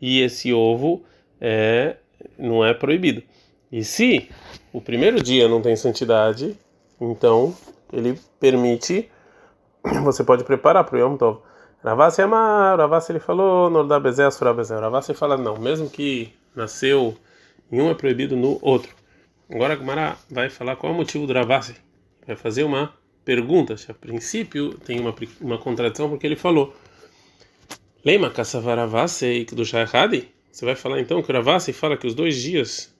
E 0.00 0.20
esse 0.20 0.52
ovo 0.52 1.02
é, 1.40 1.96
não 2.38 2.64
é 2.64 2.72
proibido. 2.72 3.22
E 3.70 3.82
se 3.84 4.28
o 4.72 4.80
primeiro 4.80 5.22
dia 5.22 5.48
não 5.48 5.60
tem 5.60 5.76
santidade, 5.76 6.56
então 7.00 7.54
ele 7.92 8.18
permite, 8.40 9.08
você 10.04 10.24
pode 10.24 10.44
preparar 10.44 10.84
para 10.84 10.96
o 10.96 11.00
Yom 11.00 11.16
Tov. 11.16 11.47
Ravassi 11.82 12.22
ama, 12.22 12.74
Ravassi 12.76 13.12
ele 13.12 13.20
falou, 13.20 13.70
no 13.70 13.86
da 13.86 14.00
bezé, 14.00 14.24
asura 14.24 14.52
bezé. 14.52 14.78
Ravassi 14.78 15.14
fala 15.14 15.36
não, 15.36 15.56
mesmo 15.58 15.88
que 15.88 16.32
nasceu 16.54 17.16
em 17.70 17.80
um 17.80 17.90
é 17.90 17.94
proibido 17.94 18.36
no 18.36 18.58
outro. 18.62 18.94
Agora 19.50 19.74
a 19.74 19.76
Gumara 19.76 20.16
vai 20.30 20.50
falar 20.50 20.76
qual 20.76 20.92
é 20.92 20.94
o 20.94 20.98
motivo 20.98 21.26
do 21.26 21.32
Ravassi. 21.32 21.76
Vai 22.26 22.36
fazer 22.36 22.64
uma 22.64 22.92
pergunta. 23.24 23.76
A 23.88 23.94
princípio 23.94 24.74
tem 24.74 24.98
uma, 25.00 25.14
uma 25.40 25.58
contradição 25.58 26.08
porque 26.08 26.26
ele 26.26 26.36
falou 26.36 26.74
Leima 28.04 28.30
Kasavaravassi 28.30 29.26
e 29.26 29.44
do 29.44 29.64
Shahadi. 29.64 30.28
Você 30.50 30.64
vai 30.64 30.74
falar 30.74 31.00
então 31.00 31.22
que 31.22 31.30
o 31.30 31.34
Ravassi 31.34 31.72
fala 31.72 31.96
que 31.96 32.06
os 32.06 32.14
dois 32.14 32.36
dias 32.36 32.94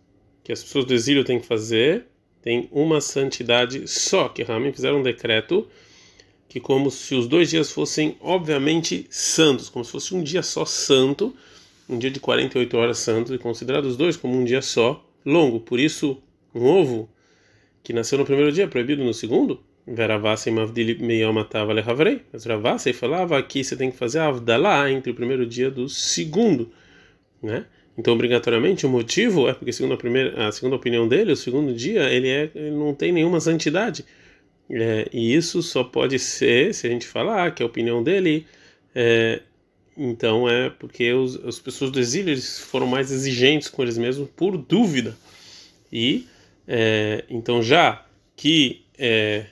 que 0.45 0.53
as 0.53 0.63
pessoas 0.63 0.85
do 0.85 0.95
exílio 0.95 1.25
têm 1.25 1.41
que 1.41 1.47
fazer 1.47 2.07
tem 2.41 2.69
uma 2.73 3.01
santidade 3.01 3.87
só, 3.89 4.29
que 4.29 4.43
Ramin 4.43 4.73
fizeram 4.73 5.01
um 5.01 5.03
decreto 5.03 5.67
que 6.49 6.59
como 6.59 6.91
se 6.91 7.15
os 7.15 7.29
dois 7.29 7.51
dias 7.51 7.71
fossem 7.71 8.17
obviamente 8.21 9.07
santos, 9.11 9.69
como 9.69 9.85
se 9.85 9.93
fosse 9.93 10.15
um 10.15 10.23
dia 10.23 10.43
só 10.43 10.65
santo, 10.65 11.35
um 11.89 11.99
dia 11.99 12.11
de 12.11 12.19
48 12.19 12.77
horas 12.77 12.99
santo, 12.99 13.35
e 13.35 13.39
considerados 13.39 13.93
os 13.93 13.97
dois 13.97 14.17
como 14.17 14.35
um 14.35 14.45
dia 14.45 14.63
só 14.63 15.05
longo. 15.25 15.61
Por 15.61 15.79
isso, 15.79 16.23
um 16.55 16.65
ovo 16.65 17.09
que 17.83 17.93
nasceu 17.93 18.19
no 18.19 18.25
primeiro 18.25 18.51
dia 18.51 18.65
é 18.65 18.67
proibido 18.67 19.05
no 19.05 19.13
segundo? 19.13 19.61
Veravasi 19.87 20.51
mavdili 20.51 20.99
meyal 21.03 21.33
matava 21.33 21.73
lehavrei. 21.73 22.23
Mas 22.33 22.45
Ravasi 22.45 22.93
falava 22.93 23.43
que 23.43 23.65
você 23.65 23.77
tem 23.77 23.91
que 23.91 23.97
fazer 23.97 24.19
a 24.19 24.27
avdalá 24.27 24.91
entre 24.91 25.11
o 25.13 25.15
primeiro 25.15 25.47
dia 25.47 25.71
do 25.71 25.89
segundo, 25.89 26.71
né? 27.43 27.67
Então, 27.97 28.15
obrigatoriamente, 28.15 28.87
o 28.87 28.89
motivo 28.89 29.49
é 29.49 29.55
porque, 29.55 29.73
segundo 29.73 29.95
a, 29.95 29.97
primeira, 29.97 30.47
a 30.47 30.53
segunda 30.53 30.77
opinião 30.77 31.09
dele, 31.09 31.33
o 31.33 31.37
segundo 31.37 31.75
dia 31.75 32.05
ele, 32.09 32.29
é, 32.29 32.51
ele 32.55 32.71
não 32.71 32.95
tem 32.95 33.11
nenhuma 33.11 33.41
santidade. 33.41 34.05
É, 34.71 35.09
e 35.13 35.35
isso 35.35 35.63
só 35.63 35.83
pode 35.83 36.19
ser 36.19 36.75
se 36.75 36.87
a 36.87 36.91
gente 36.91 37.07
falar 37.07 37.55
que 37.55 37.63
a 37.63 37.67
opinião 37.67 38.03
dele 38.03 38.47
é, 38.95 39.41
então 39.97 40.49
é 40.49 40.69
porque 40.69 41.13
os, 41.13 41.37
as 41.45 41.59
pessoas 41.59 41.91
do 41.91 41.99
exílio 41.99 42.33
eles 42.33 42.59
foram 42.59 42.87
mais 42.87 43.11
exigentes 43.11 43.69
com 43.69 43.83
eles 43.83 43.99
mesmos 43.99 44.29
por 44.37 44.57
dúvida. 44.57 45.17
E 45.93 46.27
é, 46.67 47.25
então 47.31 47.63
já 47.63 48.05
que 48.37 48.85
é, 48.99 49.47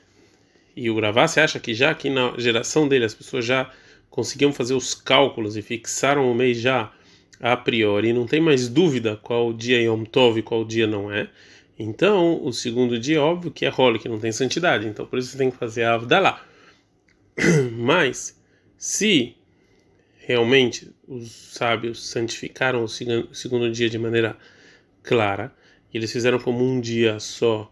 e 0.77 0.91
o 0.91 0.95
Gravassi 0.95 1.41
acha 1.41 1.59
que 1.59 1.73
já 1.75 1.95
que 1.95 2.11
na 2.11 2.35
geração 2.39 2.87
dele 2.87 3.07
as 3.07 3.15
pessoas 3.15 3.45
já 3.45 3.73
conseguiam 4.11 4.53
fazer 4.53 4.75
os 4.75 4.95
cálculos 4.95 5.57
e 5.57 5.63
fixaram 5.63 6.31
o 6.31 6.35
mês 6.35 6.59
já 6.59 6.93
a 7.41 7.57
priori 7.57 8.13
não 8.13 8.27
tem 8.27 8.41
mais 8.41 8.69
dúvida 8.69 9.19
qual 9.23 9.53
dia 9.53 9.79
é 9.79 9.85
Yom 9.85 10.05
Tov 10.05 10.39
e 10.39 10.43
qual 10.43 10.65
dia 10.65 10.87
não 10.87 11.11
é 11.11 11.29
então, 11.79 12.43
o 12.43 12.53
segundo 12.53 12.99
dia, 12.99 13.23
óbvio 13.23 13.51
que 13.51 13.67
é 13.67 13.69
role, 13.69 13.99
que 13.99 14.09
não 14.09 14.19
tem 14.19 14.33
santidade. 14.33 14.87
Então, 14.87 15.07
por 15.07 15.19
isso 15.19 15.31
você 15.31 15.39
tem 15.39 15.51
que 15.51 15.57
fazer 15.57 15.85
a 15.85 15.95
Avdalá. 15.95 16.43
Mas, 17.73 18.41
se 18.79 19.37
realmente 20.19 20.91
os 21.07 21.31
sábios 21.31 22.09
santificaram 22.09 22.83
o 22.83 22.89
segundo 22.89 23.71
dia 23.71 23.91
de 23.91 23.99
maneira 23.99 24.37
clara, 25.03 25.53
e 25.93 25.99
eles 25.99 26.11
fizeram 26.11 26.39
como 26.39 26.65
um 26.65 26.81
dia 26.81 27.21
só 27.21 27.71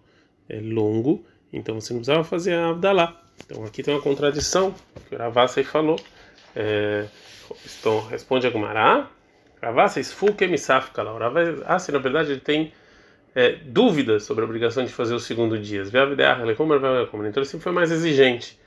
é, 0.48 0.60
longo, 0.60 1.24
então 1.52 1.80
você 1.80 1.92
não 1.92 2.00
precisava 2.00 2.24
fazer 2.24 2.54
a 2.54 2.68
Avdalá. 2.68 3.22
Então, 3.46 3.64
aqui 3.64 3.82
tem 3.82 3.94
uma 3.94 4.02
contradição 4.02 4.74
que 5.08 5.14
o 5.14 5.18
Ravasai 5.18 5.64
falou. 5.64 5.98
É, 6.54 7.06
então, 7.78 8.06
responde 8.06 8.46
a 8.46 8.50
Gumará. 8.50 9.10
Ravasai, 9.62 10.04
Sfuke 10.04 10.46
Misafka 10.46 11.02
lá. 11.02 11.14
O 11.14 11.18
Ravasai, 11.18 11.92
na 11.94 11.98
verdade, 11.98 12.32
ele 12.32 12.40
tem 12.40 12.72
é, 13.34 13.52
dúvidas 13.64 14.24
sobre 14.24 14.42
a 14.42 14.46
obrigação 14.46 14.84
de 14.84 14.92
fazer 14.92 15.14
os 15.14 15.24
segundo 15.24 15.58
dias. 15.58 15.88
Então 15.88 17.42
ele 17.42 17.46
sempre 17.46 17.64
foi 17.64 17.72
mais 17.72 17.90
exigente. 17.90 18.58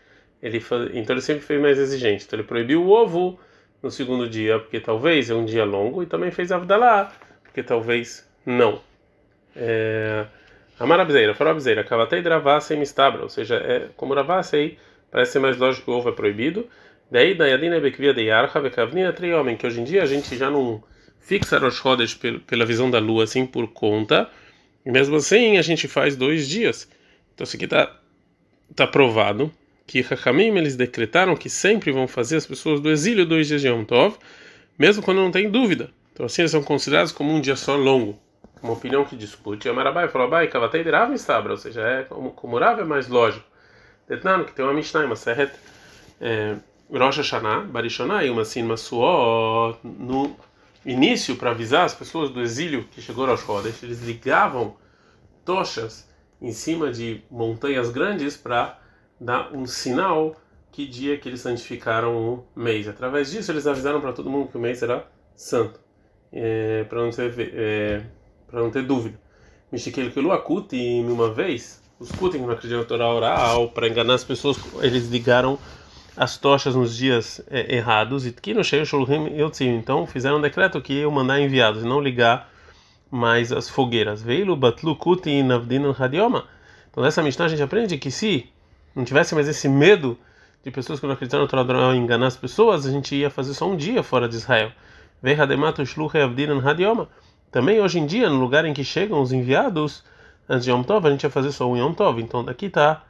Ele 0.41 0.59
faz, 0.59 0.89
então 0.93 1.15
ele 1.15 1.21
sempre 1.21 1.43
foi 1.43 1.57
mais 1.57 1.79
exigente. 1.79 2.25
Então 2.25 2.37
ele 2.39 2.47
proibiu 2.47 2.83
o 2.83 2.89
ovo 2.89 3.39
no 3.81 3.91
segundo 3.91 4.27
dia, 4.27 4.59
porque 4.59 4.79
talvez 4.79 5.29
é 5.29 5.35
um 5.35 5.45
dia 5.45 5.63
longo, 5.63 6.01
e 6.03 6.05
também 6.05 6.31
fez 6.31 6.51
a 6.51 6.57
lá, 6.57 7.13
porque 7.43 7.61
talvez 7.63 8.27
não. 8.45 8.81
É, 9.55 10.25
Amarabzeira, 10.79 11.33
farabzeira, 11.33 11.83
kavatei 11.83 12.21
dravasei 12.21 12.77
mistabra, 12.77 13.23
ou 13.23 13.29
seja, 13.29 13.55
é, 13.55 13.87
como 13.97 14.13
ravasei, 14.13 14.77
parece 15.09 15.31
ser 15.31 15.39
mais 15.39 15.57
lógico 15.57 15.85
que 15.85 15.91
o 15.91 15.95
ovo 15.95 16.09
é 16.09 16.11
proibido. 16.11 16.67
Daí, 17.09 17.33
Dayadina 17.33 17.79
Bekvia 17.79 18.13
de 18.13 18.21
Yarcha 18.21 18.59
Bekavnina 18.59 19.11
Triomem, 19.11 19.57
que 19.57 19.65
hoje 19.65 19.81
em 19.81 19.83
dia 19.83 20.03
a 20.03 20.05
gente 20.05 20.37
já 20.37 20.51
não 20.51 20.83
fixa 21.19 21.57
Rosh 21.57 21.77
Chodesh 21.77 22.19
pela 22.45 22.65
visão 22.65 22.91
da 22.91 22.99
lua 22.99 23.23
assim 23.23 23.45
por 23.45 23.67
conta, 23.69 24.29
e 24.87 24.91
mesmo 24.91 25.17
assim 25.17 25.57
a 25.57 25.61
gente 25.61 25.85
faz 25.85 26.15
dois 26.15 26.47
dias. 26.47 26.89
Então 27.35 27.43
isso 27.43 27.57
aqui 27.57 27.65
está 27.65 27.93
tá 28.73 28.87
provado 28.87 29.51
que 29.85 29.99
Hakamim 29.99 30.57
eles 30.57 30.77
decretaram 30.77 31.35
que 31.35 31.49
sempre 31.49 31.91
vão 31.91 32.07
fazer 32.07 32.37
as 32.37 32.45
pessoas 32.45 32.79
do 32.79 32.89
exílio 32.89 33.25
dois 33.25 33.47
dias 33.47 33.59
de 33.59 33.67
Yom 33.67 33.83
Tov, 33.83 34.15
mesmo 34.79 35.03
quando 35.03 35.17
não 35.17 35.29
tem 35.29 35.51
dúvida. 35.51 35.91
Então 36.13 36.25
assim 36.25 36.41
eles 36.41 36.51
são 36.51 36.63
considerados 36.63 37.11
como 37.11 37.33
um 37.33 37.41
dia 37.41 37.57
só 37.57 37.75
longo. 37.75 38.17
Uma 38.63 38.73
opinião 38.73 39.03
que 39.03 39.17
discute. 39.17 39.67
Amarabai 39.67 40.07
falou, 40.07 40.27
Abai, 40.27 40.47
Kavatei 40.47 40.83
Rav 40.83 41.15
Sabra, 41.17 41.51
ou 41.51 41.57
seja, 41.57 41.81
é 41.81 42.03
como, 42.03 42.31
como 42.31 42.57
Rav 42.57 42.79
é 42.79 42.85
mais 42.85 43.09
lógico. 43.09 43.45
Detnano, 44.07 44.45
que 44.45 44.53
tem 44.53 44.63
uma 44.63 44.73
Mishnah, 44.73 45.05
uma 45.05 45.17
Serret, 45.17 45.51
é, 46.21 46.55
Rosh 46.89 47.17
Hashanah, 47.17 47.65
Barishonah 47.65 48.23
e 48.23 48.29
uma 48.29 48.45
Sinma 48.45 48.77
Suó, 48.77 49.75
no 49.83 50.33
início, 50.87 51.35
para 51.35 51.51
avisar 51.51 51.85
as 51.85 51.93
pessoas 51.93 52.29
do 52.29 52.41
exílio 52.41 52.85
que 52.85 53.01
chegou 53.01 53.29
aos 53.29 53.41
Chodesh, 53.41 53.83
eles 53.83 54.01
ligavam 54.01 54.75
tochas 55.43 56.07
em 56.41 56.51
cima 56.51 56.91
de 56.91 57.21
montanhas 57.29 57.89
grandes 57.89 58.37
para 58.37 58.79
dar 59.19 59.53
um 59.53 59.65
sinal 59.65 60.35
que 60.71 60.85
dia 60.85 61.17
que 61.17 61.27
eles 61.27 61.41
santificaram 61.41 62.15
o 62.15 62.45
mês. 62.55 62.87
Através 62.87 63.31
disso, 63.31 63.51
eles 63.51 63.67
avisaram 63.67 63.99
para 63.99 64.13
todo 64.13 64.29
mundo 64.29 64.49
que 64.49 64.57
o 64.57 64.59
mês 64.59 64.81
era 64.81 65.05
santo, 65.35 65.79
é, 66.31 66.83
para 66.85 67.01
não 67.01 67.09
ter 67.09 67.33
é, 67.53 68.03
para 68.47 68.61
não 68.61 68.71
ter 68.71 68.83
dúvida. 68.83 69.19
Mishikel 69.71 70.11
que 70.11 70.31
Akuti, 70.31 71.01
uma 71.01 71.33
vez, 71.33 71.81
os 71.99 72.09
que 72.09 72.37
não 72.37 72.49
acreditam 72.49 72.79
na 72.79 72.85
Torá 72.85 73.09
oral, 73.09 73.69
para 73.71 73.87
enganar 73.87 74.13
as 74.13 74.23
pessoas, 74.23 74.57
eles 74.81 75.07
ligaram 75.07 75.59
as 76.17 76.35
tochas 76.35 76.75
nos 76.75 76.97
dias 76.97 77.39
é, 77.49 77.75
errados 77.75 78.25
e 78.25 78.31
que 78.31 78.53
no 78.53 78.63
cheio 78.63 78.85
Shulhim 78.85 79.37
Yotzim. 79.37 79.75
Então 79.75 80.07
fizeram 80.07 80.37
um 80.37 80.41
decreto 80.41 80.81
que 80.81 80.97
eu 80.97 81.11
mandar 81.11 81.39
enviados 81.39 81.83
não 81.83 82.01
ligar 82.01 82.49
mais 83.11 83.51
as 83.51 83.69
fogueiras. 83.69 84.21
Veio 84.21 84.55
Batlu 84.55 84.95
Kutim 84.95 85.43
Navdin 85.43 85.83
Hadioma. 85.97 86.45
Então 86.89 87.03
nessa 87.03 87.21
Mishnah 87.21 87.45
a 87.45 87.49
gente 87.49 87.61
aprende 87.61 87.97
que 87.97 88.09
se 88.09 88.49
não 88.95 89.05
tivesse 89.05 89.35
mais 89.35 89.47
esse 89.47 89.69
medo 89.69 90.17
de 90.63 90.71
pessoas 90.71 90.99
que 90.99 91.05
não 91.05 91.13
acreditam 91.13 91.39
no 91.39 91.47
Torá 91.47 91.95
enganar 91.95 92.27
as 92.27 92.35
pessoas, 92.35 92.85
a 92.85 92.91
gente 92.91 93.15
ia 93.15 93.29
fazer 93.29 93.53
só 93.53 93.69
um 93.69 93.77
dia 93.77 94.01
fora 94.01 94.27
de 94.27 94.35
Israel. 94.35 94.71
Veio 95.21 95.41
Hademato 95.41 95.85
Shluch 95.85 96.17
Avdin 96.17 96.59
Hadioma. 96.59 97.07
Também 97.51 97.79
hoje 97.79 97.99
em 97.99 98.07
dia, 98.07 98.27
no 98.27 98.39
lugar 98.39 98.65
em 98.65 98.73
que 98.73 98.83
chegam 98.83 99.21
os 99.21 99.31
enviados 99.31 100.03
antes 100.49 100.65
de 100.65 100.71
Yom 100.71 100.81
Tov, 100.81 101.07
a 101.07 101.11
gente 101.11 101.23
ia 101.23 101.29
fazer 101.29 101.51
só 101.51 101.69
um 101.69 101.77
Yom 101.77 101.93
Tov. 101.93 102.19
Então 102.19 102.43
daqui 102.43 102.65
está 102.65 103.03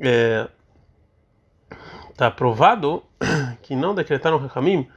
é, 0.00 0.48
tá 2.16 2.30
provado 2.30 3.02
que 3.62 3.76
não 3.76 3.94
decretaram 3.94 4.36
Hakamim 4.36 4.88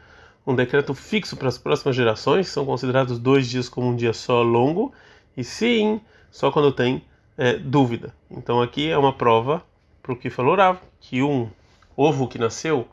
um 0.48 0.56
decreto 0.56 0.94
fixo 0.94 1.38
para 1.38 1.48
as 1.48 1.58
próximas 1.58 1.96
gerações, 1.96 2.48
que 2.48 2.54
são 2.54 2.66
considerados 2.66 3.20
dois 3.20 3.48
dias 3.48 3.70
como 3.70 3.88
um 3.88 3.96
dia 3.96 4.14
só 4.14 4.42
longo, 4.42 4.92
e 5.38 5.44
sim 5.44 6.02
só 6.32 6.52
quando 6.52 6.72
tem 6.72 7.04
é, 7.38 7.54
dúvida. 7.54 8.14
Então 8.32 8.62
aqui 8.62 8.90
é 8.90 8.98
uma 8.98 9.14
prova 9.14 9.64
para 10.02 10.14
o 10.14 10.16
que 10.16 10.30
falou 10.30 10.56
Rav, 10.56 10.80
que 11.00 11.22
um 11.22 11.50
ovo 11.96 12.28
que 12.28 12.40
nasceu 12.40 12.88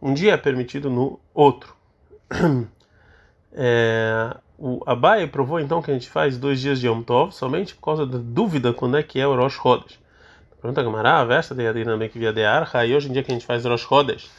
um 0.00 0.14
dia 0.14 0.32
é 0.32 0.36
permitido 0.36 0.88
no 0.88 1.20
outro. 1.32 1.74
É, 3.56 4.36
o 4.58 4.82
Abai 4.84 5.28
provou 5.28 5.60
então 5.60 5.80
que 5.80 5.88
a 5.88 5.94
gente 5.94 6.10
faz 6.10 6.36
dois 6.36 6.60
dias 6.60 6.80
de 6.80 6.88
Yom 6.88 7.02
Tov 7.02 7.32
somente 7.32 7.72
por 7.72 7.82
causa 7.82 8.04
da 8.04 8.18
dúvida 8.18 8.72
quando 8.72 8.96
é 8.96 9.02
que 9.04 9.20
é 9.20 9.26
o 9.28 9.36
Rosh. 9.36 9.60
Pergunta 10.64 10.82
Gamara, 10.82 11.20
a 11.20 11.24
versa 11.26 11.54
de 11.54 11.66
Adinamik 11.66 12.18
via 12.18 12.32
de 12.32 12.42
Archa, 12.42 12.86
e 12.86 12.94
hoje 12.94 13.10
em 13.10 13.12
dia 13.12 13.22
que 13.22 13.30
a 13.30 13.34
gente 13.34 13.44
faz 13.44 13.66
Rosh 13.66 13.82
Chodesh, 13.82 14.30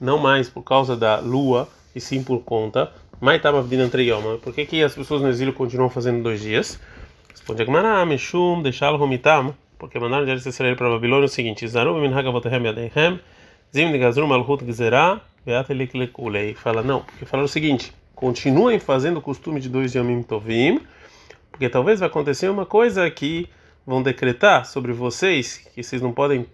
não 0.00 0.16
mais 0.16 0.48
por 0.48 0.62
causa 0.62 0.96
da 0.96 1.18
lua, 1.18 1.68
e 1.92 2.00
sim 2.00 2.22
por 2.22 2.38
conta, 2.44 2.92
mas 3.20 3.38
estava 3.38 3.60
vindo 3.60 3.82
entre 3.82 4.04
Yom. 4.04 4.38
Por 4.38 4.54
que, 4.54 4.64
que 4.64 4.80
as 4.80 4.94
pessoas 4.94 5.20
no 5.20 5.28
exílio 5.28 5.52
continuam 5.52 5.90
fazendo 5.90 6.22
dois 6.22 6.40
dias? 6.40 6.78
Responde 7.28 7.64
Gamara, 7.64 8.06
Meshum, 8.06 8.62
deixá-lo 8.62 9.04
Mitam, 9.08 9.56
porque 9.76 9.98
mandaram 9.98 10.24
de 10.24 10.48
Israel 10.48 10.76
para 10.76 10.86
a 10.86 10.90
Babilônia 10.90 11.24
o 11.24 11.28
seguinte: 11.28 11.66
Zarum 11.66 12.00
min 12.00 12.14
Hagavotehem 12.14 12.64
Yadeihem, 12.64 13.18
Zim 13.74 13.90
de 13.90 13.98
Gazrum 13.98 14.28
Malchut 14.28 14.64
Gzerah, 14.64 15.20
Beatelik 15.44 15.98
Lekulei. 15.98 16.54
Fala, 16.54 16.84
não, 16.84 17.00
porque 17.00 17.24
falaram 17.24 17.46
o 17.46 17.48
seguinte: 17.48 17.92
continuem 18.14 18.78
fazendo 18.78 19.16
o 19.16 19.20
costume 19.20 19.58
de 19.58 19.68
dois 19.68 19.92
Yamim 19.96 20.22
Tovim, 20.22 20.80
porque 21.50 21.68
talvez 21.68 21.98
vai 21.98 22.08
acontecer 22.08 22.48
uma 22.48 22.64
coisa 22.64 23.10
que 23.10 23.50
vão 23.86 24.02
decretar 24.02 24.66
sobre 24.66 24.92
vocês, 24.92 25.58
que 25.74 25.82
vocês 25.82 26.00
não 26.00 26.12
podem 26.12 26.46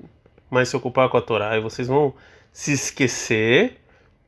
mais 0.50 0.68
se 0.68 0.76
ocupar 0.76 1.08
com 1.08 1.16
a 1.16 1.22
Torá, 1.22 1.56
e 1.56 1.60
vocês 1.60 1.88
vão 1.88 2.14
se 2.52 2.72
esquecer, 2.72 3.76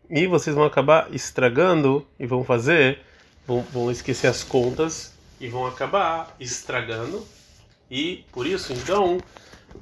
e 0.08 0.26
vocês 0.26 0.54
vão 0.54 0.64
acabar 0.64 1.08
estragando, 1.12 2.06
e 2.18 2.26
vão 2.26 2.44
fazer, 2.44 2.98
vão, 3.46 3.62
vão 3.72 3.90
esquecer 3.90 4.26
as 4.26 4.44
contas, 4.44 5.14
e 5.40 5.48
vão 5.48 5.66
acabar 5.66 6.36
estragando, 6.38 7.26
e 7.90 8.24
por 8.30 8.46
isso, 8.46 8.72
então, 8.72 9.18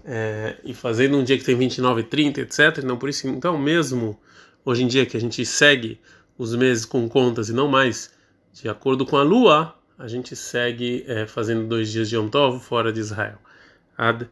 é, 0.04 0.57
e 0.64 0.72
fazendo 0.72 1.18
um 1.18 1.24
dia 1.24 1.37
que 1.37 1.44
tem 1.44 1.57
29, 1.57 2.04
30, 2.04 2.40
etc. 2.40 2.78
Não, 2.85 2.96
por 2.96 3.09
isso, 3.09 3.26
então, 3.28 3.59
mesmo 3.59 4.18
hoje 4.64 4.85
em 4.85 4.87
dia 4.87 5.04
que 5.04 5.16
a 5.16 5.20
gente 5.20 5.44
segue 5.44 6.00
os 6.37 6.54
meses 6.54 6.85
com 6.85 7.09
contas 7.09 7.48
e 7.48 7.52
não 7.52 7.68
mais 7.68 8.11
de 8.52 8.68
acordo 8.68 9.04
com 9.04 9.16
a 9.16 9.22
lua, 9.22 9.74
a 9.98 10.06
gente 10.06 10.37
segue 10.37 11.04
é, 11.08 11.26
fazendo 11.26 11.66
dois 11.66 11.90
dias 11.90 12.08
de 12.08 12.14
Yom 12.14 12.28
Tov 12.28 12.61
fora 12.61 12.92
de 12.92 13.00
Israel. 13.00 13.38
Ad 13.96 14.28